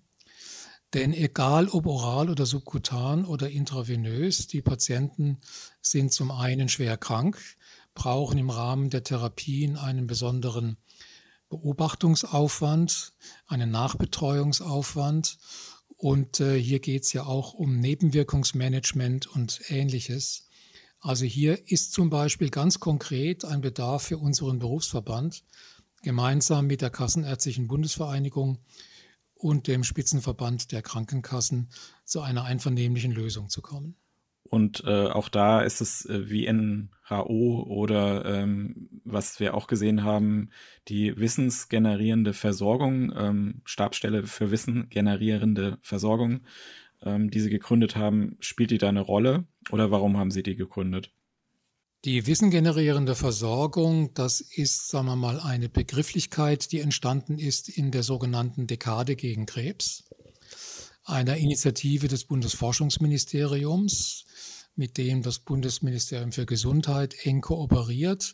Denn 0.93 1.13
egal 1.13 1.69
ob 1.69 1.87
oral 1.87 2.29
oder 2.29 2.45
subkutan 2.45 3.25
oder 3.25 3.49
intravenös, 3.49 4.47
die 4.47 4.61
Patienten 4.61 5.39
sind 5.81 6.11
zum 6.13 6.31
einen 6.31 6.69
schwer 6.69 6.97
krank, 6.97 7.39
brauchen 7.95 8.37
im 8.37 8.49
Rahmen 8.49 8.89
der 8.89 9.03
Therapien 9.03 9.77
einen 9.77 10.07
besonderen 10.07 10.77
Beobachtungsaufwand, 11.49 13.13
einen 13.47 13.71
Nachbetreuungsaufwand. 13.71 15.37
Und 15.97 16.39
äh, 16.39 16.60
hier 16.60 16.79
geht 16.79 17.03
es 17.03 17.13
ja 17.13 17.25
auch 17.25 17.53
um 17.53 17.79
Nebenwirkungsmanagement 17.79 19.27
und 19.27 19.62
ähnliches. 19.69 20.47
Also 20.99 21.25
hier 21.25 21.71
ist 21.71 21.93
zum 21.93 22.10
Beispiel 22.10 22.49
ganz 22.49 22.79
konkret 22.79 23.45
ein 23.45 23.62
Bedarf 23.62 24.03
für 24.03 24.17
unseren 24.17 24.60
Berufsverband, 24.60 25.43
gemeinsam 26.01 26.67
mit 26.67 26.81
der 26.81 26.89
Kassenärztlichen 26.89 27.67
Bundesvereinigung 27.67 28.60
und 29.36 29.67
dem 29.67 29.84
Spitzenverband 29.84 30.71
der 30.71 30.81
Krankenkassen 30.81 31.69
zu 32.03 32.21
einer 32.21 32.43
einvernehmlichen 32.43 33.12
Lösung 33.12 33.49
zu 33.49 33.62
kommen. 33.62 33.95
Und 34.49 34.84
äh, 34.86 35.08
auch 35.08 35.29
da 35.29 35.62
ist 35.62 35.81
es 35.81 36.05
äh, 36.05 36.29
wie 36.29 36.45
WHO 37.10 37.65
oder 37.67 38.25
ähm, 38.25 38.89
was 39.03 39.39
wir 39.39 39.53
auch 39.53 39.67
gesehen 39.67 40.03
haben, 40.03 40.49
die 40.88 41.17
wissensgenerierende 41.17 42.34
Versorgung, 42.34 43.13
ähm, 43.15 43.62
Stabstelle 43.65 44.23
für 44.23 44.51
Wissen 44.51 44.89
generierende 44.89 45.77
Versorgung, 45.81 46.41
ähm, 47.03 47.29
die 47.29 47.39
Sie 47.39 47.49
gegründet 47.49 47.95
haben, 47.95 48.38
spielt 48.39 48.71
die 48.71 48.77
da 48.77 48.89
eine 48.89 49.01
Rolle 49.01 49.45
oder 49.71 49.91
warum 49.91 50.17
haben 50.17 50.31
Sie 50.31 50.43
die 50.43 50.55
gegründet? 50.55 51.12
Die 52.05 52.27
wissengenerierende 52.27 53.15
Versorgung, 53.15 54.13
das 54.13 54.39
ist, 54.39 54.89
sagen 54.89 55.08
wir 55.08 55.15
mal, 55.15 55.39
eine 55.39 55.69
Begrifflichkeit, 55.69 56.71
die 56.71 56.79
entstanden 56.79 57.39
ist 57.39 57.67
in 57.67 57.89
der 57.89 58.03
sogenannten 58.03 58.67
Dekade 58.67 59.15
gegen 59.15 59.47
Krebs, 59.47 60.03
einer 61.03 61.38
Initiative 61.38 62.08
des 62.08 62.25
Bundesforschungsministeriums, 62.25 64.25
mit 64.75 64.97
dem 64.97 65.21
das 65.21 65.39
Bundesministerium 65.39 66.31
für 66.31 66.45
Gesundheit 66.45 67.15
eng 67.25 67.41
kooperiert 67.41 68.33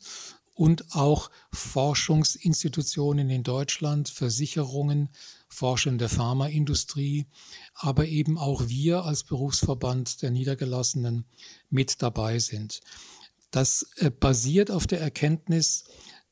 und 0.53 0.95
auch 0.95 1.31
Forschungsinstitutionen 1.51 3.29
in 3.29 3.43
Deutschland, 3.43 4.09
Versicherungen, 4.09 5.09
forschende 5.47 6.09
Pharmaindustrie, 6.09 7.25
aber 7.73 8.05
eben 8.05 8.37
auch 8.37 8.67
wir 8.67 9.03
als 9.05 9.23
Berufsverband 9.23 10.21
der 10.21 10.31
Niedergelassenen 10.31 11.25
mit 11.69 12.01
dabei 12.01 12.39
sind. 12.39 12.81
Das 13.51 13.87
äh, 13.97 14.09
basiert 14.09 14.71
auf 14.71 14.87
der 14.87 15.01
Erkenntnis, 15.01 15.85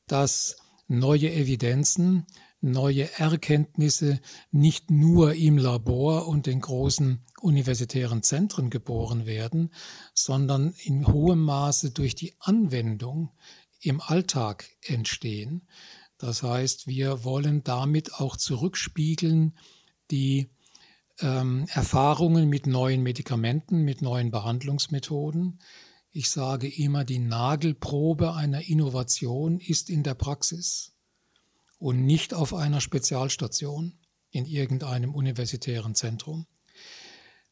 dass 0.06 0.56
neue 0.88 1.32
Evidenzen, 1.32 2.26
neue 2.60 3.10
Erkenntnisse 3.18 4.20
nicht 4.50 4.90
nur 4.90 5.34
im 5.34 5.58
Labor 5.58 6.28
und 6.28 6.46
den 6.46 6.60
großen 6.60 7.24
universitären 7.40 8.22
Zentren 8.22 8.70
geboren 8.70 9.26
werden, 9.26 9.72
sondern 10.14 10.74
in 10.84 11.06
hohem 11.06 11.40
Maße 11.40 11.90
durch 11.90 12.14
die 12.14 12.34
Anwendung 12.38 13.30
im 13.80 14.00
Alltag 14.00 14.68
entstehen. 14.82 15.66
Das 16.18 16.42
heißt, 16.42 16.86
wir 16.86 17.24
wollen 17.24 17.64
damit 17.64 18.14
auch 18.14 18.36
zurückspiegeln 18.36 19.56
die 20.10 20.50
ähm, 21.20 21.66
Erfahrungen 21.72 22.48
mit 22.48 22.66
neuen 22.66 23.02
Medikamenten, 23.02 23.82
mit 23.82 24.02
neuen 24.02 24.30
Behandlungsmethoden, 24.30 25.58
ich 26.12 26.28
sage 26.28 26.68
immer, 26.68 27.04
die 27.04 27.20
Nagelprobe 27.20 28.34
einer 28.34 28.62
Innovation 28.62 29.60
ist 29.60 29.88
in 29.88 30.02
der 30.02 30.14
Praxis 30.14 30.92
und 31.80 32.04
nicht 32.04 32.32
auf 32.34 32.54
einer 32.54 32.80
Spezialstation 32.80 33.98
in 34.30 34.46
irgendeinem 34.46 35.12
universitären 35.12 35.96
Zentrum. 35.96 36.46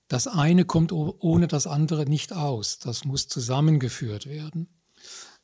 Das 0.06 0.28
eine 0.28 0.64
kommt 0.64 0.92
ohne 0.92 1.48
das 1.48 1.66
andere 1.66 2.04
nicht 2.04 2.32
aus. 2.32 2.78
Das 2.78 3.04
muss 3.04 3.26
zusammengeführt 3.26 4.26
werden. 4.26 4.68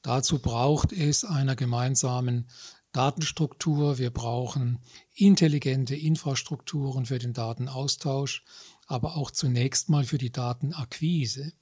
Dazu 0.02 0.38
braucht 0.38 0.92
es 0.92 1.24
einer 1.24 1.56
gemeinsamen 1.56 2.46
Datenstruktur. 2.92 3.98
Wir 3.98 4.10
brauchen 4.10 4.78
intelligente 5.14 5.96
Infrastrukturen 5.96 7.06
für 7.06 7.18
den 7.18 7.32
Datenaustausch, 7.32 8.44
aber 8.86 9.16
auch 9.16 9.30
zunächst 9.30 9.88
mal 9.88 10.04
für 10.04 10.18
die 10.18 10.30
Datenakquise. 10.30 11.52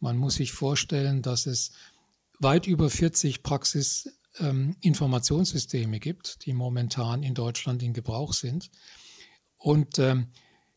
Man 0.00 0.18
muss 0.18 0.34
sich 0.34 0.52
vorstellen, 0.52 1.22
dass 1.22 1.46
es 1.46 1.72
weit 2.38 2.66
über 2.66 2.88
40 2.90 3.42
Praxisinformationssysteme 3.42 4.17
ähm, 4.38 4.76
gibt, 6.00 6.44
die 6.44 6.52
momentan 6.52 7.22
in 7.22 7.34
Deutschland 7.34 7.82
in 7.82 7.92
Gebrauch 7.92 8.32
sind. 8.32 8.70
Und 9.56 9.98
ähm, 9.98 10.28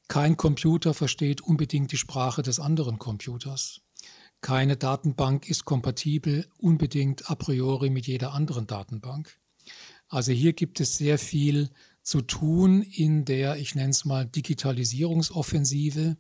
kein 0.08 0.36
Computer 0.38 0.94
versteht 0.94 1.42
unbedingt 1.42 1.92
die 1.92 1.98
Sprache 1.98 2.42
des 2.42 2.60
anderen 2.60 3.00
Computers. 3.00 3.82
Keine 4.42 4.76
Datenbank 4.76 5.48
ist 5.48 5.66
kompatibel 5.66 6.48
unbedingt 6.58 7.30
a 7.30 7.36
priori 7.36 7.90
mit 7.90 8.08
jeder 8.08 8.34
anderen 8.34 8.66
Datenbank. 8.66 9.40
Also 10.08 10.32
hier 10.32 10.54
gibt 10.54 10.80
es 10.80 10.98
sehr 10.98 11.18
viel 11.20 11.70
zu 12.02 12.22
tun 12.22 12.82
in 12.82 13.24
der, 13.24 13.58
ich 13.58 13.76
nenne 13.76 13.92
es 13.92 14.04
mal, 14.04 14.26
Digitalisierungsoffensive, 14.26 16.18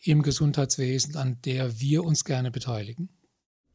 im 0.00 0.22
Gesundheitswesen, 0.22 1.16
an 1.16 1.40
der 1.42 1.80
wir 1.80 2.04
uns 2.04 2.24
gerne 2.24 2.50
beteiligen. 2.50 3.10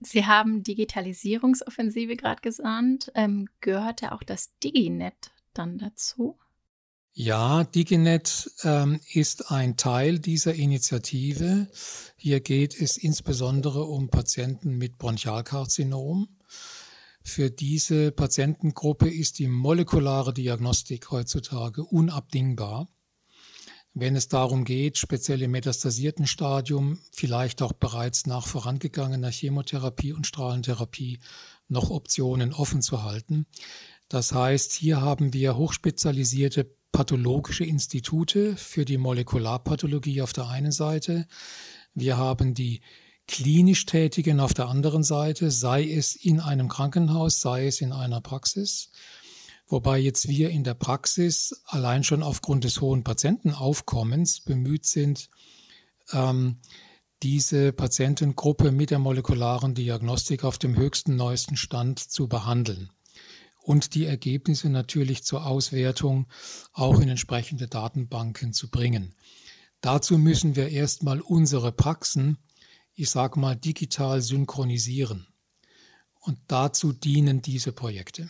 Sie 0.04 0.26
haben 0.26 0.64
Digitalisierungsoffensive 0.64 2.16
gerade 2.16 2.42
gesandt. 2.42 3.12
Ähm, 3.16 3.48
gehörte 3.62 4.12
auch 4.12 4.24
das 4.24 4.58
DigiNet 4.60 5.32
dann 5.54 5.78
dazu? 5.78 6.38
Ja, 7.16 7.64
DigiNet 7.64 8.50
ähm, 8.64 9.00
ist 9.14 9.52
ein 9.52 9.78
Teil 9.78 10.18
dieser 10.18 10.56
Initiative. 10.56 11.68
Hier 12.16 12.40
geht 12.40 12.80
es 12.80 12.98
insbesondere 12.98 13.84
um 13.84 14.10
Patienten 14.10 14.78
mit 14.78 14.98
Bronchialkarzinom. 14.98 16.28
Für 17.22 17.52
diese 17.52 18.12
Patientengruppe 18.12 19.10
ist 19.10 19.38
die 19.40 19.48
molekulare 19.48 20.34
Diagnostik 20.34 21.12
heutzutage 21.12 21.84
unabdingbar 21.84 22.90
wenn 23.94 24.16
es 24.16 24.28
darum 24.28 24.64
geht, 24.66 24.98
speziell 24.98 25.42
im 25.44 25.52
metastasierten 25.52 26.26
Stadium, 26.26 27.00
vielleicht 27.12 27.62
auch 27.62 27.74
bereits 27.74 28.26
nach 28.26 28.48
vorangegangener 28.48 29.30
Chemotherapie 29.30 30.14
und 30.14 30.26
Strahlentherapie, 30.26 31.20
noch 31.68 31.90
Optionen 31.92 32.54
offen 32.54 32.82
zu 32.82 33.04
halten. 33.04 33.46
Das 34.10 34.34
heißt, 34.34 34.74
hier 34.74 35.02
haben 35.02 35.34
wir 35.34 35.58
hochspezialisierte 35.58 36.76
pathologische 36.92 37.66
Institute 37.66 38.56
für 38.56 38.86
die 38.86 38.98
Molekularpathologie 38.98 40.22
auf 40.22 40.34
der 40.34 40.48
einen 40.48 40.72
Seite. 40.72 41.28
Wir 41.94 42.18
haben 42.18 42.54
die 42.54 42.82
klinisch 43.28 43.86
Tätigen 43.86 44.40
auf 44.40 44.54
der 44.54 44.68
anderen 44.68 45.04
Seite, 45.04 45.50
sei 45.50 45.90
es 45.90 46.16
in 46.16 46.40
einem 46.40 46.68
Krankenhaus, 46.68 47.42
sei 47.42 47.68
es 47.68 47.82
in 47.82 47.92
einer 47.92 48.22
Praxis. 48.22 48.92
Wobei 49.68 49.98
jetzt 49.98 50.28
wir 50.28 50.50
in 50.50 50.64
der 50.64 50.74
Praxis 50.74 51.62
allein 51.66 52.04
schon 52.04 52.22
aufgrund 52.22 52.64
des 52.64 52.82
hohen 52.82 53.04
Patientenaufkommens 53.04 54.42
bemüht 54.42 54.86
sind, 54.86 55.30
ähm, 56.12 56.60
diese 57.24 57.72
Patientengruppe 57.72 58.72
mit 58.72 58.92
der 58.92 59.00
molekularen 59.00 59.74
Diagnostik 59.74 60.44
auf 60.44 60.58
dem 60.58 60.76
höchsten, 60.76 61.16
neuesten 61.16 61.56
Stand 61.56 62.00
zu 62.00 62.28
behandeln 62.28 62.92
und 63.64 63.96
die 63.96 64.06
Ergebnisse 64.06 64.70
natürlich 64.70 65.24
zur 65.24 65.46
Auswertung 65.46 66.28
auch 66.74 67.00
in 67.00 67.08
entsprechende 67.08 67.70
Datenbanken 67.70 68.52
zu 68.52 68.70
bringen. 68.70 69.16
Dazu 69.80 70.18
müssen 70.18 70.58
wir 70.58 70.70
erstmal 70.70 71.22
unsere 71.22 71.72
Praxen, 71.72 72.38
ich 72.94 73.10
sage 73.10 73.40
mal, 73.40 73.56
digital 73.56 74.22
synchronisieren. 74.22 75.28
Und 76.20 76.40
dazu 76.48 76.92
dienen 76.92 77.42
diese 77.42 77.72
Projekte 77.72 78.30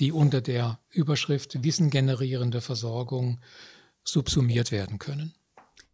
die 0.00 0.12
unter 0.12 0.40
der 0.40 0.80
Überschrift 0.90 1.62
Wissen 1.62 1.90
generierende 1.90 2.60
Versorgung 2.60 3.40
subsumiert 4.04 4.72
werden 4.72 4.98
können. 4.98 5.34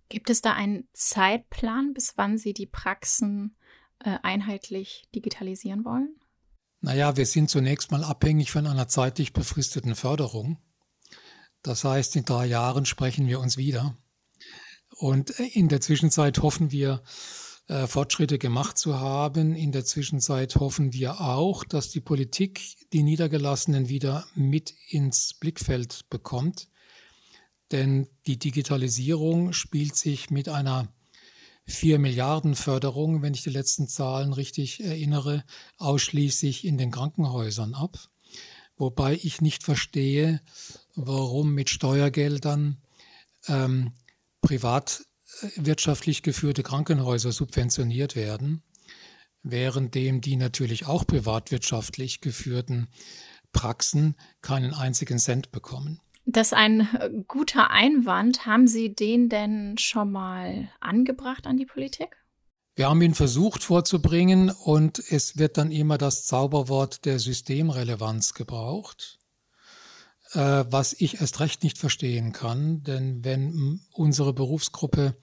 Gibt 0.09 0.29
es 0.29 0.43
da 0.43 0.53
einen 0.53 0.88
Zeitplan, 0.93 1.95
bis 1.95 2.15
wann 2.17 2.37
Sie 2.37 2.53
die 2.53 2.67
Praxen 2.67 3.57
äh, 4.01 4.19
einheitlich 4.23 5.09
digitalisieren 5.15 5.85
wollen? 5.85 6.17
Naja, 6.81 7.17
wir 7.17 7.27
sind 7.27 7.49
zunächst 7.49 7.93
mal 7.93 8.05
abhängig 8.05 8.51
von 8.51 8.67
einer 8.67 8.88
zeitlich 8.88 9.33
befristeten 9.33 9.95
Förderung. 9.95 10.59
Das 11.62 11.85
heißt, 11.85 12.17
in 12.17 12.25
drei 12.25 12.47
Jahren 12.47 12.85
sprechen 12.87 13.29
wir 13.29 13.38
uns 13.38 13.57
wieder. 13.57 13.97
Und 14.97 15.31
in 15.31 15.69
der 15.69 15.81
Zwischenzeit 15.81 16.41
hoffen 16.43 16.73
wir, 16.73 17.03
äh, 17.68 17.87
Fortschritte 17.87 18.38
gemacht 18.38 18.77
zu 18.77 18.98
haben. 18.98 19.55
In 19.55 19.72
der 19.72 19.85
Zwischenzeit 19.85 20.57
hoffen 20.57 20.92
wir 20.92 21.20
auch, 21.20 21.64
dass 21.64 21.90
die 21.90 22.01
Politik 22.01 22.77
die 22.92 23.03
Niedergelassenen 23.03 23.88
wieder 23.88 24.27
mit 24.35 24.75
ins 24.88 25.35
Blickfeld 25.35 26.09
bekommt. 26.11 26.68
Denn 27.70 28.09
die 28.27 28.38
Digitalisierung 28.38 29.53
spielt 29.53 29.96
sich 29.96 30.31
mit 30.31 30.48
einer 30.48 30.92
4 31.66 31.98
Milliarden 31.98 32.55
Förderung, 32.55 33.22
wenn 33.22 33.35
ich 33.35 33.42
die 33.42 33.51
letzten 33.51 33.88
Zahlen 33.88 34.33
richtig 34.33 34.83
erinnere, 34.83 35.44
ausschließlich 35.79 36.64
in 36.64 36.77
den 36.77 36.90
Krankenhäusern 36.90 37.75
ab. 37.75 37.98
Wobei 38.77 39.14
ich 39.14 39.40
nicht 39.40 39.62
verstehe, 39.62 40.40
warum 40.94 41.55
mit 41.55 41.70
Steuergeldern 41.70 42.83
ähm, 43.46 43.92
privatwirtschaftlich 45.40 46.23
geführte 46.23 46.62
Krankenhäuser 46.62 47.33
subventioniert 47.33 48.16
werden, 48.16 48.62
währenddem 49.42 50.21
die 50.21 50.37
natürlich 50.37 50.87
auch 50.87 51.07
privatwirtschaftlich 51.07 52.21
geführten 52.21 52.88
Praxen 53.53 54.16
keinen 54.40 54.73
einzigen 54.73 55.18
Cent 55.18 55.53
bekommen. 55.53 56.01
Das 56.25 56.49
ist 56.49 56.55
ein 56.55 56.81
äh, 56.81 57.11
guter 57.27 57.71
Einwand. 57.71 58.47
Haben 58.47 58.68
Sie 58.68 58.95
den 58.95 59.29
denn 59.29 59.77
schon 59.79 60.12
mal 60.12 60.71
angebracht 60.81 61.47
an 61.47 61.57
die 61.57 61.66
Politik? 61.66 62.16
Wir 62.75 62.88
haben 62.88 63.03
ihn 63.03 63.14
versucht 63.14 63.64
vorzubringen 63.64 64.51
und 64.51 64.99
es 64.99 65.37
wird 65.37 65.59
dann 65.59 65.71
immer 65.71 65.99
das 65.99 66.25
Zauberwort 66.25 67.05
der 67.05 67.18
Systemrelevanz 67.18 68.33
gebraucht, 68.33 69.18
was 70.35 70.95
ich 70.95 71.21
erst 71.21 71.40
recht 71.40 71.62
nicht 71.62 71.79
verstehen 71.79 72.33
kann, 72.33 72.83
denn 72.83 73.25
wenn 73.25 73.81
unsere 73.92 74.33
Berufsgruppe 74.33 75.16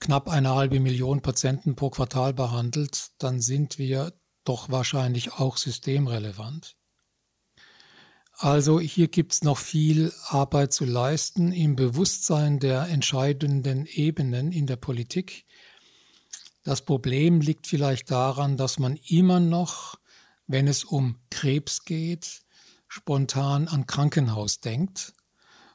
knapp 0.00 0.28
eine 0.28 0.54
halbe 0.54 0.80
Million 0.80 1.22
Patienten 1.22 1.76
pro 1.76 1.90
Quartal 1.90 2.34
behandelt, 2.34 3.10
dann 3.18 3.40
sind 3.40 3.78
wir 3.78 4.12
doch 4.44 4.68
wahrscheinlich 4.70 5.34
auch 5.34 5.56
systemrelevant. 5.56 6.76
Also 8.32 8.80
hier 8.80 9.06
gibt 9.06 9.34
es 9.34 9.44
noch 9.44 9.58
viel 9.58 10.12
Arbeit 10.26 10.72
zu 10.72 10.84
leisten 10.84 11.52
im 11.52 11.76
Bewusstsein 11.76 12.58
der 12.58 12.88
entscheidenden 12.88 13.86
Ebenen 13.86 14.50
in 14.50 14.66
der 14.66 14.76
Politik. 14.76 15.46
Das 16.64 16.84
Problem 16.84 17.40
liegt 17.40 17.68
vielleicht 17.68 18.10
daran, 18.10 18.56
dass 18.56 18.80
man 18.80 18.96
immer 19.06 19.38
noch, 19.38 19.96
wenn 20.48 20.66
es 20.66 20.82
um 20.82 21.20
Krebs 21.30 21.84
geht, 21.84 22.41
spontan 22.92 23.68
an 23.68 23.86
Krankenhaus 23.86 24.60
denkt. 24.60 25.14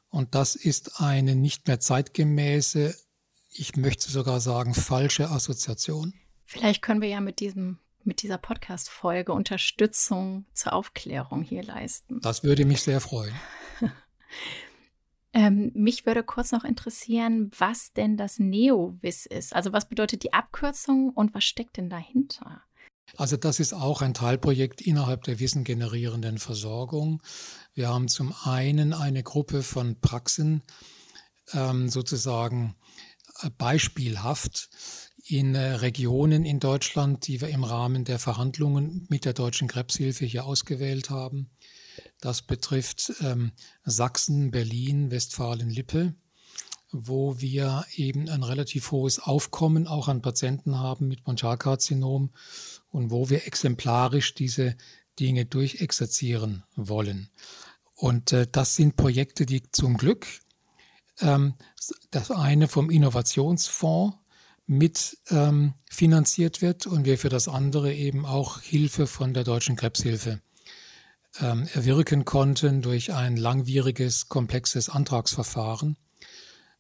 Und 0.10 0.36
das 0.36 0.56
ist 0.56 1.02
eine 1.02 1.36
nicht 1.36 1.68
mehr 1.68 1.80
zeitgemäße, 1.80 2.96
ich 3.50 3.76
möchte 3.76 4.12
sogar 4.12 4.40
sagen, 4.40 4.76
falsche 4.76 5.32
Assoziation. 5.32 6.14
Vielleicht 6.46 6.84
können 6.84 7.02
wir 7.02 7.10
ja 7.10 7.20
mit 7.20 7.40
diesem 7.40 7.80
mit 8.04 8.22
dieser 8.22 8.38
Podcast-Folge 8.38 9.34
Unterstützung 9.34 10.46
zur 10.54 10.74
Aufklärung 10.74 11.42
hier 11.42 11.64
leisten. 11.64 12.22
Das 12.22 12.44
würde 12.44 12.64
mich 12.64 12.84
sehr 12.84 13.02
freuen. 13.02 13.34
ähm, 15.34 15.72
mich 15.74 16.06
würde 16.06 16.24
kurz 16.24 16.52
noch 16.54 16.64
interessieren, 16.64 17.52
was 17.58 17.92
denn 17.94 18.16
das 18.16 18.40
NeoWIS 18.40 19.26
ist. 19.26 19.54
Also 19.54 19.74
was 19.74 19.90
bedeutet 19.90 20.24
die 20.24 20.32
Abkürzung 20.34 21.10
und 21.10 21.34
was 21.34 21.44
steckt 21.44 21.76
denn 21.78 21.90
dahinter? 21.90 22.62
Also 23.16 23.38
das 23.38 23.60
ist 23.60 23.74
auch 23.74 24.02
ein 24.02 24.14
Teilprojekt 24.14 24.82
innerhalb 24.82 25.24
der 25.24 25.40
wissengenerierenden 25.40 26.38
Versorgung. 26.38 27.22
Wir 27.74 27.90
haben 27.90 28.08
zum 28.08 28.34
einen 28.44 28.94
eine 28.94 29.24
Gruppe 29.24 29.64
von 29.64 30.00
Praxen 30.00 30.64
ähm, 31.54 31.90
sozusagen 31.90 32.76
äh, 33.42 33.50
beispielhaft 33.50 34.70
in 35.26 35.56
äh, 35.56 35.74
Regionen 35.74 36.46
in 36.46 36.60
Deutschland, 36.60 37.28
die 37.28 37.42
wir 37.42 37.50
im 37.50 37.64
Rahmen 37.64 38.06
der 38.06 38.20
Verhandlungen 38.20 39.06
mit 39.10 39.26
der 39.26 39.34
Deutschen 39.34 39.68
Krebshilfe 39.68 40.26
hier 40.26 40.46
ausgewählt 40.46 41.10
haben. 41.10 41.50
Das 42.22 42.42
betrifft 42.42 43.14
ähm, 43.22 43.52
Sachsen, 43.84 44.52
Berlin, 44.52 45.12
Westfalen-Lippe, 45.12 46.16
wo 46.92 47.40
wir 47.40 47.86
eben 47.96 48.30
ein 48.30 48.44
relativ 48.44 48.92
hohes 48.92 49.20
Aufkommen 49.20 49.88
auch 49.88 50.08
an 50.08 50.22
Patienten 50.22 50.80
haben 50.80 51.08
mit 51.08 51.24
Bronchialkarzinom 51.24 52.32
und 52.90 53.12
wo 53.12 53.30
wir 53.30 53.46
exemplarisch 53.48 54.34
diese 54.34 54.76
Dinge 55.20 55.46
durchexerzieren 55.46 56.64
wollen. 56.76 57.30
Und 57.94 58.34
äh, 58.34 58.48
das 58.52 58.76
sind 58.76 58.96
Projekte, 58.96 59.46
die 59.46 59.64
zum 59.72 59.98
Glück 59.98 60.28
ähm, 61.20 61.56
das 62.12 62.32
eine 62.32 62.68
vom 62.68 62.90
Innovationsfonds 62.90 64.18
mit 64.68 65.18
ähm, 65.30 65.74
finanziert 65.90 66.62
wird 66.62 66.86
und 66.86 67.06
wir 67.06 67.18
für 67.18 67.30
das 67.30 67.48
andere 67.48 67.94
eben 67.94 68.26
auch 68.26 68.62
Hilfe 68.62 69.08
von 69.08 69.34
der 69.34 69.44
Deutschen 69.44 69.78
Krebshilfe 69.78 70.42
ähm, 71.40 71.68
erwirken 71.74 72.26
konnten 72.26 72.82
durch 72.82 73.14
ein 73.14 73.38
langwieriges, 73.38 74.28
komplexes 74.28 74.90
Antragsverfahren, 74.90 75.98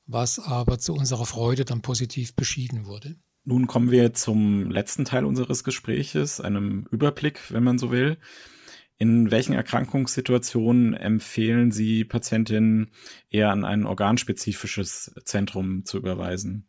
was 0.06 0.39
aber 0.39 0.80
zu 0.80 0.93
unserer 0.93 1.26
Freude 1.26 1.65
dann 1.65 1.82
positiv 1.82 2.36
beschieden 2.36 2.86
wurde. 2.86 3.15
Nun 3.49 3.65
kommen 3.65 3.91
wir 3.91 4.13
zum 4.13 4.69
letzten 4.69 5.05
Teil 5.05 5.23
unseres 5.23 5.63
Gespräches, 5.63 6.41
einem 6.41 6.86
Überblick, 6.91 7.39
wenn 7.49 7.63
man 7.63 7.79
so 7.79 7.91
will. 7.91 8.17
In 8.97 9.31
welchen 9.31 9.53
Erkrankungssituationen 9.53 10.93
empfehlen 10.93 11.71
Sie 11.71 12.03
Patientinnen 12.03 12.91
eher 13.29 13.51
an 13.51 13.63
ein 13.63 13.86
organspezifisches 13.86 15.13
Zentrum 15.23 15.86
zu 15.86 15.97
überweisen? 15.97 16.67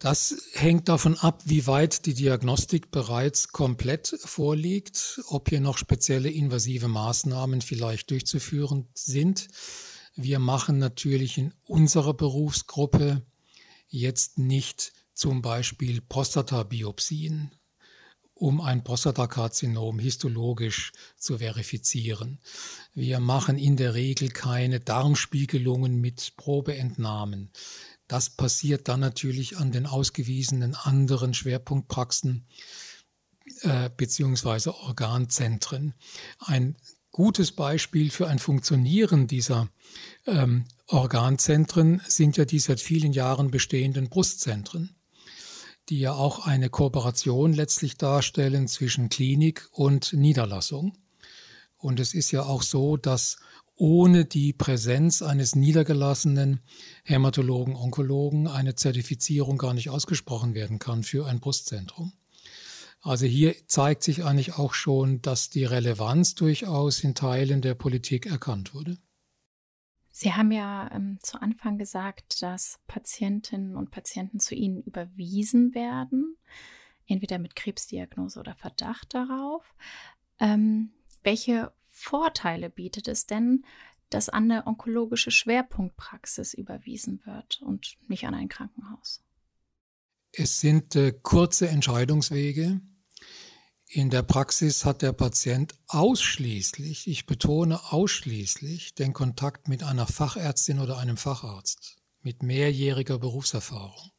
Das 0.00 0.48
hängt 0.54 0.88
davon 0.88 1.16
ab, 1.16 1.40
wie 1.44 1.68
weit 1.68 2.06
die 2.06 2.14
Diagnostik 2.14 2.90
bereits 2.90 3.52
komplett 3.52 4.18
vorliegt, 4.24 5.20
ob 5.28 5.50
hier 5.50 5.60
noch 5.60 5.78
spezielle 5.78 6.30
invasive 6.30 6.88
Maßnahmen 6.88 7.60
vielleicht 7.60 8.10
durchzuführen 8.10 8.88
sind. 8.92 9.46
Wir 10.16 10.40
machen 10.40 10.78
natürlich 10.78 11.38
in 11.38 11.54
unserer 11.62 12.14
Berufsgruppe 12.14 13.22
jetzt 13.86 14.36
nicht 14.36 14.94
zum 15.18 15.42
Beispiel 15.42 16.00
Prostatabiopsien, 16.00 17.50
um 18.34 18.60
ein 18.60 18.84
Prostatakarzinom 18.84 19.98
histologisch 19.98 20.92
zu 21.16 21.38
verifizieren. 21.38 22.38
Wir 22.94 23.18
machen 23.18 23.58
in 23.58 23.76
der 23.76 23.94
Regel 23.94 24.28
keine 24.28 24.78
Darmspiegelungen 24.78 26.00
mit 26.00 26.36
Probeentnahmen. 26.36 27.50
Das 28.06 28.30
passiert 28.30 28.86
dann 28.86 29.00
natürlich 29.00 29.56
an 29.56 29.72
den 29.72 29.86
ausgewiesenen 29.86 30.76
anderen 30.76 31.34
Schwerpunktpraxen 31.34 32.46
äh, 33.62 33.90
beziehungsweise 33.96 34.72
Organzentren. 34.76 35.94
Ein 36.38 36.76
gutes 37.10 37.50
Beispiel 37.50 38.12
für 38.12 38.28
ein 38.28 38.38
Funktionieren 38.38 39.26
dieser 39.26 39.68
ähm, 40.26 40.66
Organzentren 40.86 42.02
sind 42.06 42.36
ja 42.36 42.44
die 42.44 42.60
seit 42.60 42.80
vielen 42.80 43.12
Jahren 43.12 43.50
bestehenden 43.50 44.08
Brustzentren, 44.08 44.94
die 45.88 46.00
ja 46.00 46.12
auch 46.12 46.46
eine 46.46 46.70
Kooperation 46.70 47.52
letztlich 47.52 47.96
darstellen 47.96 48.68
zwischen 48.68 49.08
Klinik 49.08 49.68
und 49.72 50.12
Niederlassung. 50.12 50.98
Und 51.76 52.00
es 52.00 52.14
ist 52.14 52.30
ja 52.30 52.42
auch 52.42 52.62
so, 52.62 52.96
dass 52.96 53.38
ohne 53.76 54.24
die 54.24 54.52
Präsenz 54.52 55.22
eines 55.22 55.54
niedergelassenen 55.54 56.60
Hämatologen, 57.04 57.76
Onkologen 57.76 58.48
eine 58.48 58.74
Zertifizierung 58.74 59.56
gar 59.56 59.72
nicht 59.72 59.88
ausgesprochen 59.88 60.54
werden 60.54 60.78
kann 60.78 61.04
für 61.04 61.26
ein 61.26 61.38
Brustzentrum. 61.38 62.12
Also 63.00 63.26
hier 63.26 63.54
zeigt 63.68 64.02
sich 64.02 64.24
eigentlich 64.24 64.54
auch 64.54 64.74
schon, 64.74 65.22
dass 65.22 65.50
die 65.50 65.64
Relevanz 65.64 66.34
durchaus 66.34 67.04
in 67.04 67.14
Teilen 67.14 67.62
der 67.62 67.74
Politik 67.74 68.26
erkannt 68.26 68.74
wurde. 68.74 68.98
Sie 70.20 70.32
haben 70.32 70.50
ja 70.50 70.90
ähm, 70.92 71.20
zu 71.22 71.40
Anfang 71.40 71.78
gesagt, 71.78 72.42
dass 72.42 72.80
Patientinnen 72.88 73.76
und 73.76 73.92
Patienten 73.92 74.40
zu 74.40 74.56
Ihnen 74.56 74.82
überwiesen 74.82 75.76
werden, 75.76 76.36
entweder 77.06 77.38
mit 77.38 77.54
Krebsdiagnose 77.54 78.40
oder 78.40 78.56
Verdacht 78.56 79.14
darauf. 79.14 79.76
Ähm, 80.40 80.90
welche 81.22 81.72
Vorteile 81.86 82.68
bietet 82.68 83.06
es 83.06 83.26
denn, 83.26 83.64
dass 84.10 84.28
an 84.28 84.50
eine 84.50 84.66
onkologische 84.66 85.30
Schwerpunktpraxis 85.30 86.52
überwiesen 86.52 87.24
wird 87.24 87.62
und 87.62 87.96
nicht 88.08 88.26
an 88.26 88.34
ein 88.34 88.48
Krankenhaus? 88.48 89.22
Es 90.32 90.58
sind 90.58 90.96
äh, 90.96 91.12
kurze 91.12 91.68
Entscheidungswege. 91.68 92.80
In 93.90 94.10
der 94.10 94.22
Praxis 94.22 94.84
hat 94.84 95.00
der 95.00 95.12
Patient 95.12 95.72
ausschließlich, 95.86 97.08
ich 97.08 97.24
betone 97.24 97.80
ausschließlich, 97.90 98.94
den 98.94 99.14
Kontakt 99.14 99.66
mit 99.66 99.82
einer 99.82 100.06
Fachärztin 100.06 100.78
oder 100.78 100.98
einem 100.98 101.16
Facharzt 101.16 101.96
mit 102.20 102.42
mehrjähriger 102.42 103.18
Berufserfahrung. 103.18 104.10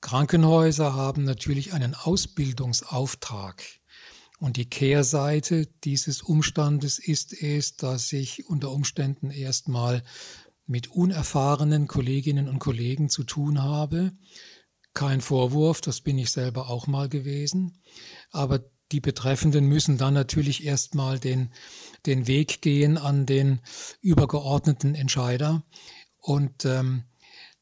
Krankenhäuser 0.00 0.94
haben 0.94 1.22
natürlich 1.22 1.74
einen 1.74 1.94
Ausbildungsauftrag. 1.94 3.62
Und 4.40 4.56
die 4.56 4.68
Kehrseite 4.68 5.68
dieses 5.84 6.22
Umstandes 6.22 6.98
ist 6.98 7.40
es, 7.40 7.76
dass 7.76 8.12
ich 8.12 8.46
unter 8.46 8.72
Umständen 8.72 9.30
erstmal 9.30 10.02
mit 10.66 10.88
unerfahrenen 10.88 11.86
Kolleginnen 11.86 12.48
und 12.48 12.58
Kollegen 12.58 13.10
zu 13.10 13.22
tun 13.22 13.62
habe. 13.62 14.10
Kein 14.96 15.20
Vorwurf, 15.20 15.82
das 15.82 16.00
bin 16.00 16.16
ich 16.16 16.30
selber 16.30 16.70
auch 16.70 16.86
mal 16.86 17.10
gewesen. 17.10 17.82
Aber 18.30 18.64
die 18.92 19.00
Betreffenden 19.00 19.66
müssen 19.66 19.98
dann 19.98 20.14
natürlich 20.14 20.64
erstmal 20.64 21.18
den, 21.18 21.52
den 22.06 22.26
Weg 22.26 22.62
gehen 22.62 22.96
an 22.96 23.26
den 23.26 23.60
übergeordneten 24.00 24.94
Entscheider. 24.94 25.62
Und 26.18 26.64
ähm, 26.64 27.04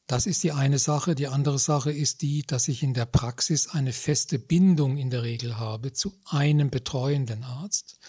das 0.07 0.27
ist 0.27 0.43
die 0.43 0.53
eine 0.53 0.79
Sache. 0.79 1.13
Die 1.13 1.27
andere 1.27 1.59
Sache 1.59 1.91
ist 1.91 2.21
die, 2.21 2.43
dass 2.43 2.69
ich 2.69 2.81
in 2.83 2.93
der 2.93 3.05
Praxis 3.05 3.67
eine 3.67 3.91
feste 3.91 4.39
Bindung 4.39 4.95
in 4.95 5.09
der 5.09 5.23
Regel 5.23 5.59
habe 5.59 5.91
zu 5.91 6.13
einem 6.23 6.69
betreuenden 6.69 7.43
Arzt, 7.43 7.99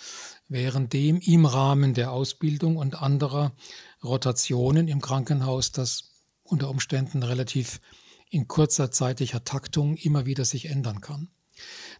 währenddem 0.47 1.19
im 1.19 1.47
Rahmen 1.47 1.95
der 1.95 2.13
Ausbildung 2.13 2.77
und 2.77 3.03
anderer 3.03 3.57
Rotationen 4.05 4.87
im 4.87 5.01
Krankenhaus 5.01 5.73
das 5.73 6.13
unter 6.45 6.71
Umständen 6.71 7.25
relativ 7.25 7.81
in 8.31 8.49
kurzer 8.49 8.91
zeitlicher 8.91 9.45
Taktung 9.45 9.97
immer 9.97 10.27
wieder 10.27 10.45
sich 10.45 10.67
ändern 10.67 11.01
kann. 11.01 11.29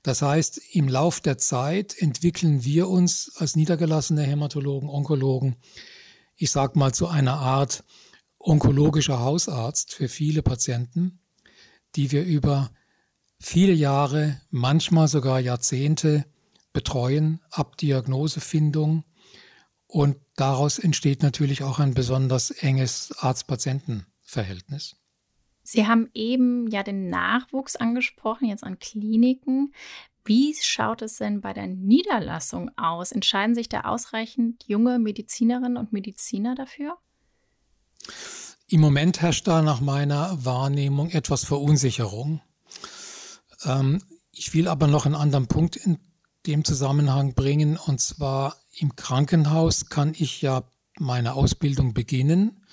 Das 0.03 0.23
heißt, 0.23 0.61
im 0.73 0.89
Lauf 0.89 1.21
der 1.21 1.39
Zeit 1.39 1.97
entwickeln 1.99 2.65
wir 2.65 2.89
uns 2.89 3.33
als 3.37 3.57
niedergelassene 3.57 4.23
Hämatologen, 4.23 4.89
Onkologen, 4.89 5.57
ich 6.37 6.51
sag 6.51 6.77
mal 6.77 6.93
zu 6.93 7.09
einer 7.09 7.39
Art 7.39 7.85
onkologischer 8.39 9.21
Hausarzt 9.21 9.95
für 9.95 10.09
viele 10.09 10.43
Patienten, 10.43 11.19
die 11.97 12.13
wir 12.13 12.25
über 12.25 12.71
viele 13.41 13.73
Jahre, 13.73 14.41
manchmal 14.51 15.09
sogar 15.09 15.41
Jahrzehnte 15.41 16.27
betreuen, 16.73 17.41
ab 17.51 17.77
Diagnosefindung. 17.79 19.05
Und 19.87 20.17
daraus 20.37 20.79
entsteht 20.79 21.23
natürlich 21.23 21.63
auch 21.63 21.79
ein 21.79 21.95
besonders 21.95 22.51
enges 22.51 23.15
Arzt-Patienten-Verhältnis. 23.19 24.97
Sie 25.67 25.89
haben 25.89 26.09
eben 26.15 26.69
ja 26.71 26.85
den 26.85 27.11
Nachwuchs 27.11 27.75
angesprochen, 27.75 28.49
jetzt 28.49 28.63
an 28.63 28.79
Kliniken. 28.79 29.75
Wie 30.25 30.55
schaut 30.61 31.03
es 31.03 31.17
denn 31.17 31.41
bei 31.41 31.53
der 31.53 31.67
Niederlassung 31.67 32.71
aus? 32.77 33.11
Entscheiden 33.11 33.57
sich 33.57 33.69
da 33.69 33.81
ausreichend 33.81 34.63
junge 34.69 35.01
Medizinerinnen 35.01 35.77
und 35.77 35.93
Mediziner 35.93 36.55
dafür? 36.55 36.97
Im 38.69 38.81
Moment 38.81 39.21
herrscht 39.21 39.49
da 39.49 39.61
nach 39.61 39.81
meiner 39.81 40.45
Wahrnehmung 40.45 41.11
etwas 41.11 41.45
Verunsicherung. 41.45 42.41
Ähm, 43.65 44.01
ich 44.31 44.55
will 44.55 44.69
aber 44.69 44.87
noch 44.87 45.05
einen 45.05 45.17
anderen 45.17 45.49
Punkt 45.49 45.75
in 45.75 45.99
dem 46.47 46.65
Zusammenhang 46.65 47.35
bringen. 47.35 47.77
Und 47.77 48.01
zwar 48.01 48.57
im 48.73 48.95
Krankenhaus 48.95 49.89
kann 49.89 50.15
ich 50.17 50.43
ja 50.43 50.63
meine 50.97 51.35
Ausbildung 51.35 51.93
beginnen, 51.93 52.65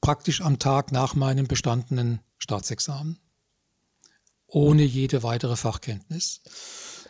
praktisch 0.00 0.40
am 0.40 0.58
Tag 0.58 0.92
nach 0.92 1.14
meinem 1.14 1.46
bestandenen 1.46 2.20
Staatsexamen, 2.38 3.18
ohne 4.46 4.82
jede 4.82 5.22
weitere 5.22 5.56
Fachkenntnis. 5.56 6.42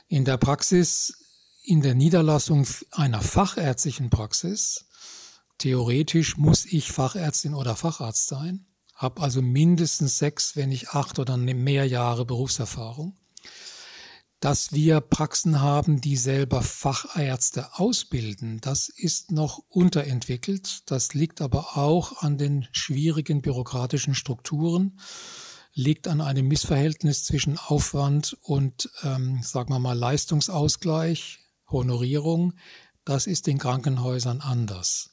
In 0.08 0.24
der 0.24 0.36
Praxis, 0.36 1.14
in 1.62 1.82
der 1.82 1.94
Niederlassung 1.94 2.66
einer 2.90 3.22
fachärztlichen 3.22 4.10
Praxis, 4.10 4.86
Theoretisch 5.60 6.38
muss 6.38 6.64
ich 6.64 6.90
Fachärztin 6.90 7.52
oder 7.52 7.76
Facharzt 7.76 8.28
sein, 8.28 8.64
habe 8.94 9.20
also 9.20 9.42
mindestens 9.42 10.16
sechs, 10.16 10.56
wenn 10.56 10.70
nicht 10.70 10.94
acht 10.94 11.18
oder 11.18 11.36
mehr 11.36 11.84
Jahre 11.84 12.24
Berufserfahrung. 12.24 13.19
Dass 14.40 14.72
wir 14.72 15.02
Praxen 15.02 15.60
haben, 15.60 16.00
die 16.00 16.16
selber 16.16 16.62
Fachärzte 16.62 17.78
ausbilden, 17.78 18.58
das 18.62 18.88
ist 18.88 19.30
noch 19.30 19.62
unterentwickelt. 19.68 20.90
Das 20.90 21.12
liegt 21.12 21.42
aber 21.42 21.76
auch 21.76 22.22
an 22.22 22.38
den 22.38 22.66
schwierigen 22.72 23.42
bürokratischen 23.42 24.14
Strukturen, 24.14 24.98
liegt 25.74 26.08
an 26.08 26.22
einem 26.22 26.48
Missverhältnis 26.48 27.24
zwischen 27.24 27.58
Aufwand 27.58 28.38
und, 28.40 28.90
ähm, 29.02 29.42
sagen 29.42 29.74
wir 29.74 29.78
mal, 29.78 29.96
Leistungsausgleich, 29.96 31.40
Honorierung. 31.70 32.54
Das 33.04 33.26
ist 33.26 33.46
in 33.46 33.58
Krankenhäusern 33.58 34.40
anders. 34.40 35.10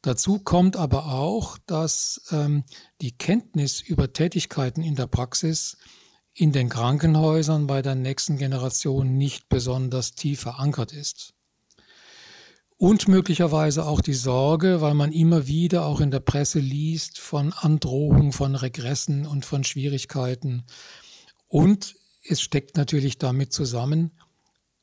Dazu 0.00 0.38
kommt 0.38 0.76
aber 0.76 1.12
auch, 1.12 1.58
dass 1.66 2.22
ähm, 2.30 2.64
die 3.02 3.12
Kenntnis 3.12 3.82
über 3.82 4.12
Tätigkeiten 4.12 4.82
in 4.82 4.94
der 4.94 5.06
Praxis 5.06 5.76
in 6.38 6.52
den 6.52 6.68
Krankenhäusern 6.68 7.66
bei 7.66 7.82
der 7.82 7.96
nächsten 7.96 8.38
Generation 8.38 9.18
nicht 9.18 9.48
besonders 9.48 10.12
tief 10.12 10.40
verankert 10.40 10.92
ist. 10.92 11.34
Und 12.76 13.08
möglicherweise 13.08 13.84
auch 13.84 14.00
die 14.00 14.14
Sorge, 14.14 14.80
weil 14.80 14.94
man 14.94 15.10
immer 15.10 15.48
wieder 15.48 15.84
auch 15.84 16.00
in 16.00 16.12
der 16.12 16.20
Presse 16.20 16.60
liest 16.60 17.18
von 17.18 17.52
Androhung, 17.52 18.30
von 18.30 18.54
Regressen 18.54 19.26
und 19.26 19.44
von 19.44 19.64
Schwierigkeiten. 19.64 20.62
Und 21.48 21.96
es 22.22 22.40
steckt 22.40 22.76
natürlich 22.76 23.18
damit 23.18 23.52
zusammen 23.52 24.12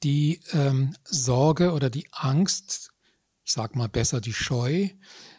die 0.04 0.42
ähm, 0.52 0.94
Sorge 1.06 1.72
oder 1.72 1.90
die 1.90 2.10
Angst, 2.12 2.92
ich 3.46 3.54
sage 3.54 3.78
mal 3.78 3.88
besser 3.88 4.20
die 4.20 4.34
Scheu, 4.34 4.90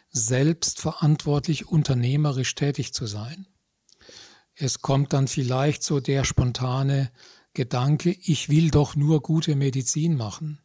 selbst 0.09 0.81
verantwortlich 0.81 1.67
unternehmerisch 1.67 2.55
tätig 2.55 2.91
zu 2.91 3.05
sein. 3.05 3.45
Es 4.59 4.81
kommt 4.81 5.13
dann 5.13 5.27
vielleicht 5.27 5.83
so 5.83 5.99
der 5.99 6.23
spontane 6.23 7.11
Gedanke, 7.53 8.17
ich 8.23 8.49
will 8.49 8.71
doch 8.71 8.95
nur 8.95 9.21
gute 9.21 9.55
Medizin 9.55 10.15
machen. 10.15 10.59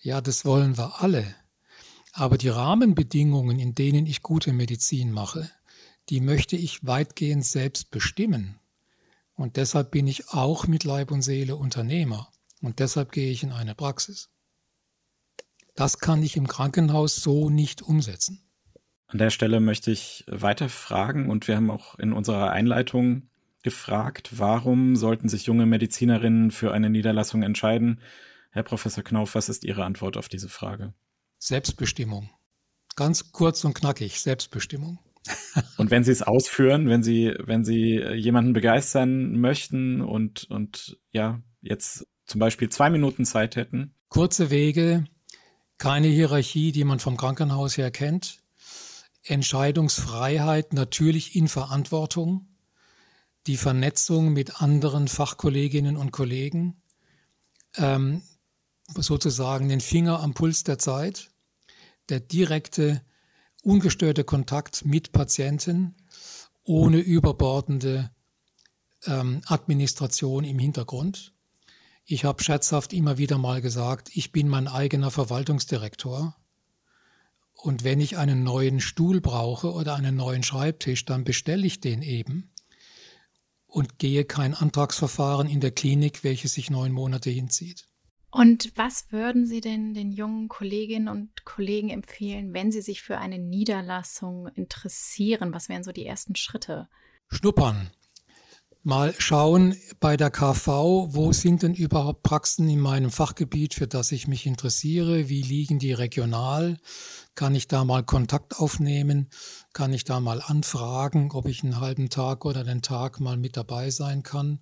Ja, 0.00 0.20
das 0.20 0.44
wollen 0.44 0.76
wir 0.76 1.00
alle. 1.00 1.32
Aber 2.12 2.36
die 2.36 2.48
Rahmenbedingungen, 2.48 3.60
in 3.60 3.76
denen 3.76 4.06
ich 4.06 4.22
gute 4.22 4.52
Medizin 4.52 5.12
mache, 5.12 5.48
die 6.08 6.20
möchte 6.20 6.56
ich 6.56 6.84
weitgehend 6.84 7.46
selbst 7.46 7.92
bestimmen. 7.92 8.58
Und 9.34 9.56
deshalb 9.56 9.92
bin 9.92 10.08
ich 10.08 10.30
auch 10.30 10.66
mit 10.66 10.82
Leib 10.82 11.12
und 11.12 11.22
Seele 11.22 11.54
Unternehmer. 11.54 12.28
Und 12.60 12.80
deshalb 12.80 13.12
gehe 13.12 13.30
ich 13.30 13.44
in 13.44 13.52
eine 13.52 13.76
Praxis. 13.76 14.30
Das 15.76 15.98
kann 15.98 16.24
ich 16.24 16.36
im 16.36 16.48
Krankenhaus 16.48 17.16
so 17.16 17.50
nicht 17.50 17.82
umsetzen. 17.82 18.42
An 19.12 19.18
der 19.18 19.28
Stelle 19.28 19.60
möchte 19.60 19.90
ich 19.90 20.24
weiter 20.26 20.70
fragen 20.70 21.28
und 21.28 21.46
wir 21.46 21.56
haben 21.56 21.70
auch 21.70 21.98
in 21.98 22.14
unserer 22.14 22.50
Einleitung 22.50 23.28
gefragt, 23.62 24.30
warum 24.38 24.96
sollten 24.96 25.28
sich 25.28 25.44
junge 25.44 25.66
Medizinerinnen 25.66 26.50
für 26.50 26.72
eine 26.72 26.88
Niederlassung 26.88 27.42
entscheiden? 27.42 28.00
Herr 28.52 28.62
Professor 28.62 29.04
Knauf, 29.04 29.34
was 29.34 29.50
ist 29.50 29.64
Ihre 29.64 29.84
Antwort 29.84 30.16
auf 30.16 30.30
diese 30.30 30.48
Frage? 30.48 30.94
Selbstbestimmung. 31.38 32.30
Ganz 32.96 33.32
kurz 33.32 33.66
und 33.66 33.74
knackig, 33.74 34.18
Selbstbestimmung. 34.18 34.98
und 35.76 35.90
wenn 35.90 36.04
Sie 36.04 36.12
es 36.12 36.22
ausführen, 36.22 36.88
wenn 36.88 37.02
Sie, 37.02 37.34
wenn 37.38 37.64
Sie 37.64 38.02
jemanden 38.14 38.54
begeistern 38.54 39.38
möchten 39.38 40.00
und, 40.00 40.44
und 40.44 40.98
ja, 41.10 41.42
jetzt 41.60 42.06
zum 42.24 42.38
Beispiel 42.38 42.70
zwei 42.70 42.88
Minuten 42.88 43.26
Zeit 43.26 43.56
hätten. 43.56 43.94
Kurze 44.08 44.48
Wege, 44.48 45.04
keine 45.76 46.06
Hierarchie, 46.06 46.72
die 46.72 46.84
man 46.84 46.98
vom 46.98 47.18
Krankenhaus 47.18 47.76
her 47.76 47.90
kennt. 47.90 48.41
Entscheidungsfreiheit 49.24 50.72
natürlich 50.72 51.36
in 51.36 51.48
Verantwortung. 51.48 52.48
Die 53.46 53.56
Vernetzung 53.56 54.32
mit 54.32 54.62
anderen 54.62 55.08
Fachkolleginnen 55.08 55.96
und 55.96 56.12
Kollegen. 56.12 56.82
Ähm, 57.76 58.22
sozusagen 58.94 59.68
den 59.68 59.80
Finger 59.80 60.20
am 60.20 60.34
Puls 60.34 60.64
der 60.64 60.78
Zeit. 60.78 61.30
Der 62.08 62.20
direkte, 62.20 63.02
ungestörte 63.62 64.24
Kontakt 64.24 64.84
mit 64.84 65.12
Patienten 65.12 65.94
ohne 66.64 66.98
überbordende 66.98 68.10
ähm, 69.06 69.42
Administration 69.46 70.44
im 70.44 70.58
Hintergrund. 70.58 71.34
Ich 72.04 72.24
habe 72.24 72.42
scherzhaft 72.42 72.92
immer 72.92 73.18
wieder 73.18 73.38
mal 73.38 73.60
gesagt, 73.60 74.10
ich 74.14 74.32
bin 74.32 74.48
mein 74.48 74.68
eigener 74.68 75.10
Verwaltungsdirektor. 75.10 76.36
Und 77.62 77.84
wenn 77.84 78.00
ich 78.00 78.18
einen 78.18 78.42
neuen 78.42 78.80
Stuhl 78.80 79.20
brauche 79.20 79.72
oder 79.72 79.94
einen 79.94 80.16
neuen 80.16 80.42
Schreibtisch, 80.42 81.04
dann 81.04 81.22
bestelle 81.22 81.64
ich 81.64 81.80
den 81.80 82.02
eben 82.02 82.50
und 83.66 84.00
gehe 84.00 84.24
kein 84.24 84.52
Antragsverfahren 84.52 85.48
in 85.48 85.60
der 85.60 85.70
Klinik, 85.70 86.24
welches 86.24 86.54
sich 86.54 86.70
neun 86.70 86.90
Monate 86.90 87.30
hinzieht. 87.30 87.86
Und 88.32 88.72
was 88.74 89.12
würden 89.12 89.46
Sie 89.46 89.60
denn 89.60 89.94
den 89.94 90.10
jungen 90.10 90.48
Kolleginnen 90.48 91.06
und 91.06 91.44
Kollegen 91.44 91.90
empfehlen, 91.90 92.52
wenn 92.52 92.72
sie 92.72 92.82
sich 92.82 93.00
für 93.00 93.18
eine 93.18 93.38
Niederlassung 93.38 94.48
interessieren? 94.48 95.54
Was 95.54 95.68
wären 95.68 95.84
so 95.84 95.92
die 95.92 96.06
ersten 96.06 96.34
Schritte? 96.34 96.88
Schnuppern. 97.28 97.92
Mal 98.82 99.14
schauen 99.18 99.76
bei 100.00 100.16
der 100.16 100.30
KV, 100.30 101.08
wo 101.10 101.32
sind 101.32 101.62
denn 101.62 101.74
überhaupt 101.74 102.22
Praxen 102.22 102.68
in 102.68 102.80
meinem 102.80 103.10
Fachgebiet, 103.10 103.74
für 103.74 103.86
das 103.86 104.12
ich 104.12 104.26
mich 104.26 104.46
interessiere? 104.46 105.28
Wie 105.28 105.42
liegen 105.42 105.78
die 105.78 105.92
regional? 105.92 106.78
Kann 107.34 107.54
ich 107.54 107.68
da 107.68 107.84
mal 107.84 108.02
Kontakt 108.02 108.58
aufnehmen? 108.58 109.30
Kann 109.72 109.92
ich 109.92 110.04
da 110.04 110.20
mal 110.20 110.42
anfragen, 110.42 111.30
ob 111.32 111.46
ich 111.46 111.62
einen 111.62 111.80
halben 111.80 112.10
Tag 112.10 112.44
oder 112.44 112.64
den 112.64 112.82
Tag 112.82 113.20
mal 113.20 113.36
mit 113.36 113.56
dabei 113.56 113.90
sein 113.90 114.22
kann? 114.22 114.58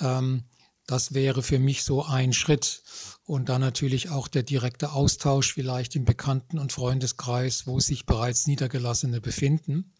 Ähm, 0.00 0.44
das 0.86 1.14
wäre 1.14 1.42
für 1.42 1.58
mich 1.58 1.82
so 1.82 2.04
ein 2.04 2.32
Schritt. 2.32 2.82
Und 3.24 3.48
dann 3.48 3.60
natürlich 3.60 4.10
auch 4.10 4.28
der 4.28 4.44
direkte 4.44 4.92
Austausch 4.92 5.52
vielleicht 5.52 5.96
im 5.96 6.04
Bekannten- 6.04 6.60
und 6.60 6.72
Freundeskreis, 6.72 7.66
wo 7.66 7.80
sich 7.80 8.06
bereits 8.06 8.46
Niedergelassene 8.46 9.20
befinden. 9.20 9.92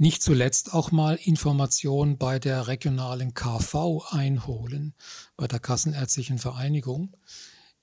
Nicht 0.00 0.22
zuletzt 0.22 0.72
auch 0.72 0.92
mal 0.92 1.18
Informationen 1.22 2.16
bei 2.16 2.38
der 2.38 2.68
regionalen 2.68 3.34
KV 3.34 4.06
einholen, 4.08 4.94
bei 5.36 5.46
der 5.46 5.58
Kassenärztlichen 5.58 6.38
Vereinigung, 6.38 7.14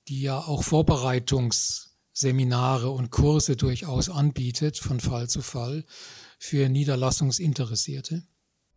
die 0.07 0.24
ja 0.24 0.39
auch 0.39 0.63
Vorbereitungsseminare 0.63 2.89
und 2.89 3.11
Kurse 3.11 3.55
durchaus 3.55 4.09
anbietet 4.09 4.80
von 4.80 4.99
Fall 4.99 5.30
zu 5.30 5.43
Fall 5.43 5.86
für 6.39 6.70
Niederlassungsinteressierte. 6.70 8.24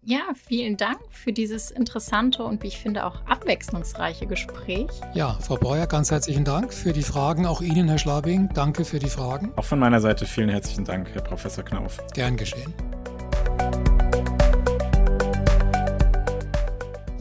Ja, 0.02 0.20
vielen 0.34 0.76
Dank 0.76 1.00
für 1.10 1.32
dieses 1.32 1.70
interessante 1.70 2.44
und 2.44 2.62
wie 2.62 2.66
ich 2.66 2.76
finde 2.76 3.06
auch 3.06 3.24
abwechslungsreiche 3.24 4.26
Gespräch. 4.26 4.90
Ja, 5.14 5.38
Frau 5.40 5.56
Breuer, 5.56 5.86
ganz 5.86 6.10
herzlichen 6.10 6.44
Dank 6.44 6.74
für 6.74 6.92
die 6.92 7.02
Fragen. 7.02 7.46
Auch 7.46 7.62
Ihnen, 7.62 7.88
Herr 7.88 7.96
Schlabing, 7.96 8.50
danke 8.52 8.84
für 8.84 8.98
die 8.98 9.08
Fragen. 9.08 9.54
Auch 9.56 9.64
von 9.64 9.78
meiner 9.78 10.02
Seite 10.02 10.26
vielen 10.26 10.50
herzlichen 10.50 10.84
Dank, 10.84 11.08
Herr 11.14 11.22
Professor 11.22 11.64
Knauf. 11.64 12.02
Gern 12.12 12.36
geschehen. 12.36 12.74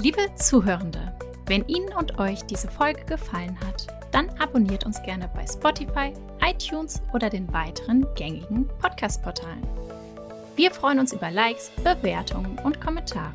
Liebe 0.01 0.33
Zuhörende, 0.35 1.11
wenn 1.47 1.67
Ihnen 1.67 1.93
und 1.93 2.19
euch 2.19 2.45
diese 2.45 2.69
Folge 2.69 3.03
gefallen 3.03 3.59
hat, 3.59 3.87
dann 4.13 4.29
abonniert 4.39 4.85
uns 4.85 5.03
gerne 5.03 5.29
bei 5.35 5.45
Spotify, 5.45 6.13
iTunes 6.41 7.01
oder 7.11 7.29
den 7.29 7.51
weiteren 7.51 8.07
gängigen 8.15 8.65
Podcast-Portalen. 8.79 9.67
Wir 10.55 10.71
freuen 10.71 10.99
uns 10.99 11.11
über 11.11 11.29
Likes, 11.29 11.69
Bewertungen 11.83 12.57
und 12.63 12.79
Kommentare. 12.79 13.33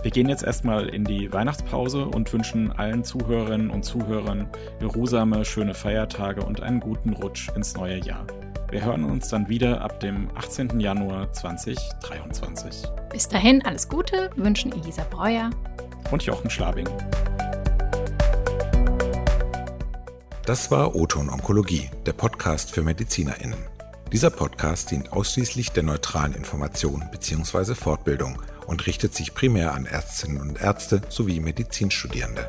Wir 0.00 0.10
gehen 0.10 0.30
jetzt 0.30 0.42
erstmal 0.42 0.88
in 0.88 1.04
die 1.04 1.30
Weihnachtspause 1.30 2.06
und 2.06 2.32
wünschen 2.32 2.72
allen 2.72 3.04
Zuhörerinnen 3.04 3.68
und 3.68 3.84
Zuhörern 3.84 4.48
geruhsame, 4.80 5.44
schöne 5.44 5.74
Feiertage 5.74 6.42
und 6.46 6.62
einen 6.62 6.80
guten 6.80 7.12
Rutsch 7.12 7.50
ins 7.54 7.76
neue 7.76 7.98
Jahr. 7.98 8.26
Wir 8.72 8.86
hören 8.86 9.04
uns 9.04 9.28
dann 9.28 9.50
wieder 9.50 9.82
ab 9.82 10.00
dem 10.00 10.30
18. 10.34 10.80
Januar 10.80 11.30
2023. 11.30 12.84
Bis 13.10 13.28
dahin 13.28 13.62
alles 13.66 13.86
Gute, 13.86 14.30
wünschen 14.34 14.72
Elisa 14.72 15.04
Breuer 15.10 15.50
und 16.10 16.22
Jochen 16.22 16.48
Schlabing. 16.48 16.88
Das 20.46 20.70
war 20.70 20.96
Oton 20.96 21.28
Onkologie, 21.28 21.90
der 22.06 22.14
Podcast 22.14 22.70
für 22.70 22.82
MedizinerInnen. 22.82 23.58
Dieser 24.10 24.30
Podcast 24.30 24.90
dient 24.90 25.12
ausschließlich 25.12 25.72
der 25.72 25.82
neutralen 25.82 26.32
Information 26.32 27.04
bzw. 27.12 27.74
Fortbildung 27.74 28.40
und 28.66 28.86
richtet 28.86 29.14
sich 29.14 29.34
primär 29.34 29.74
an 29.74 29.84
Ärztinnen 29.84 30.40
und 30.40 30.62
Ärzte 30.62 31.02
sowie 31.10 31.40
Medizinstudierende. 31.40 32.48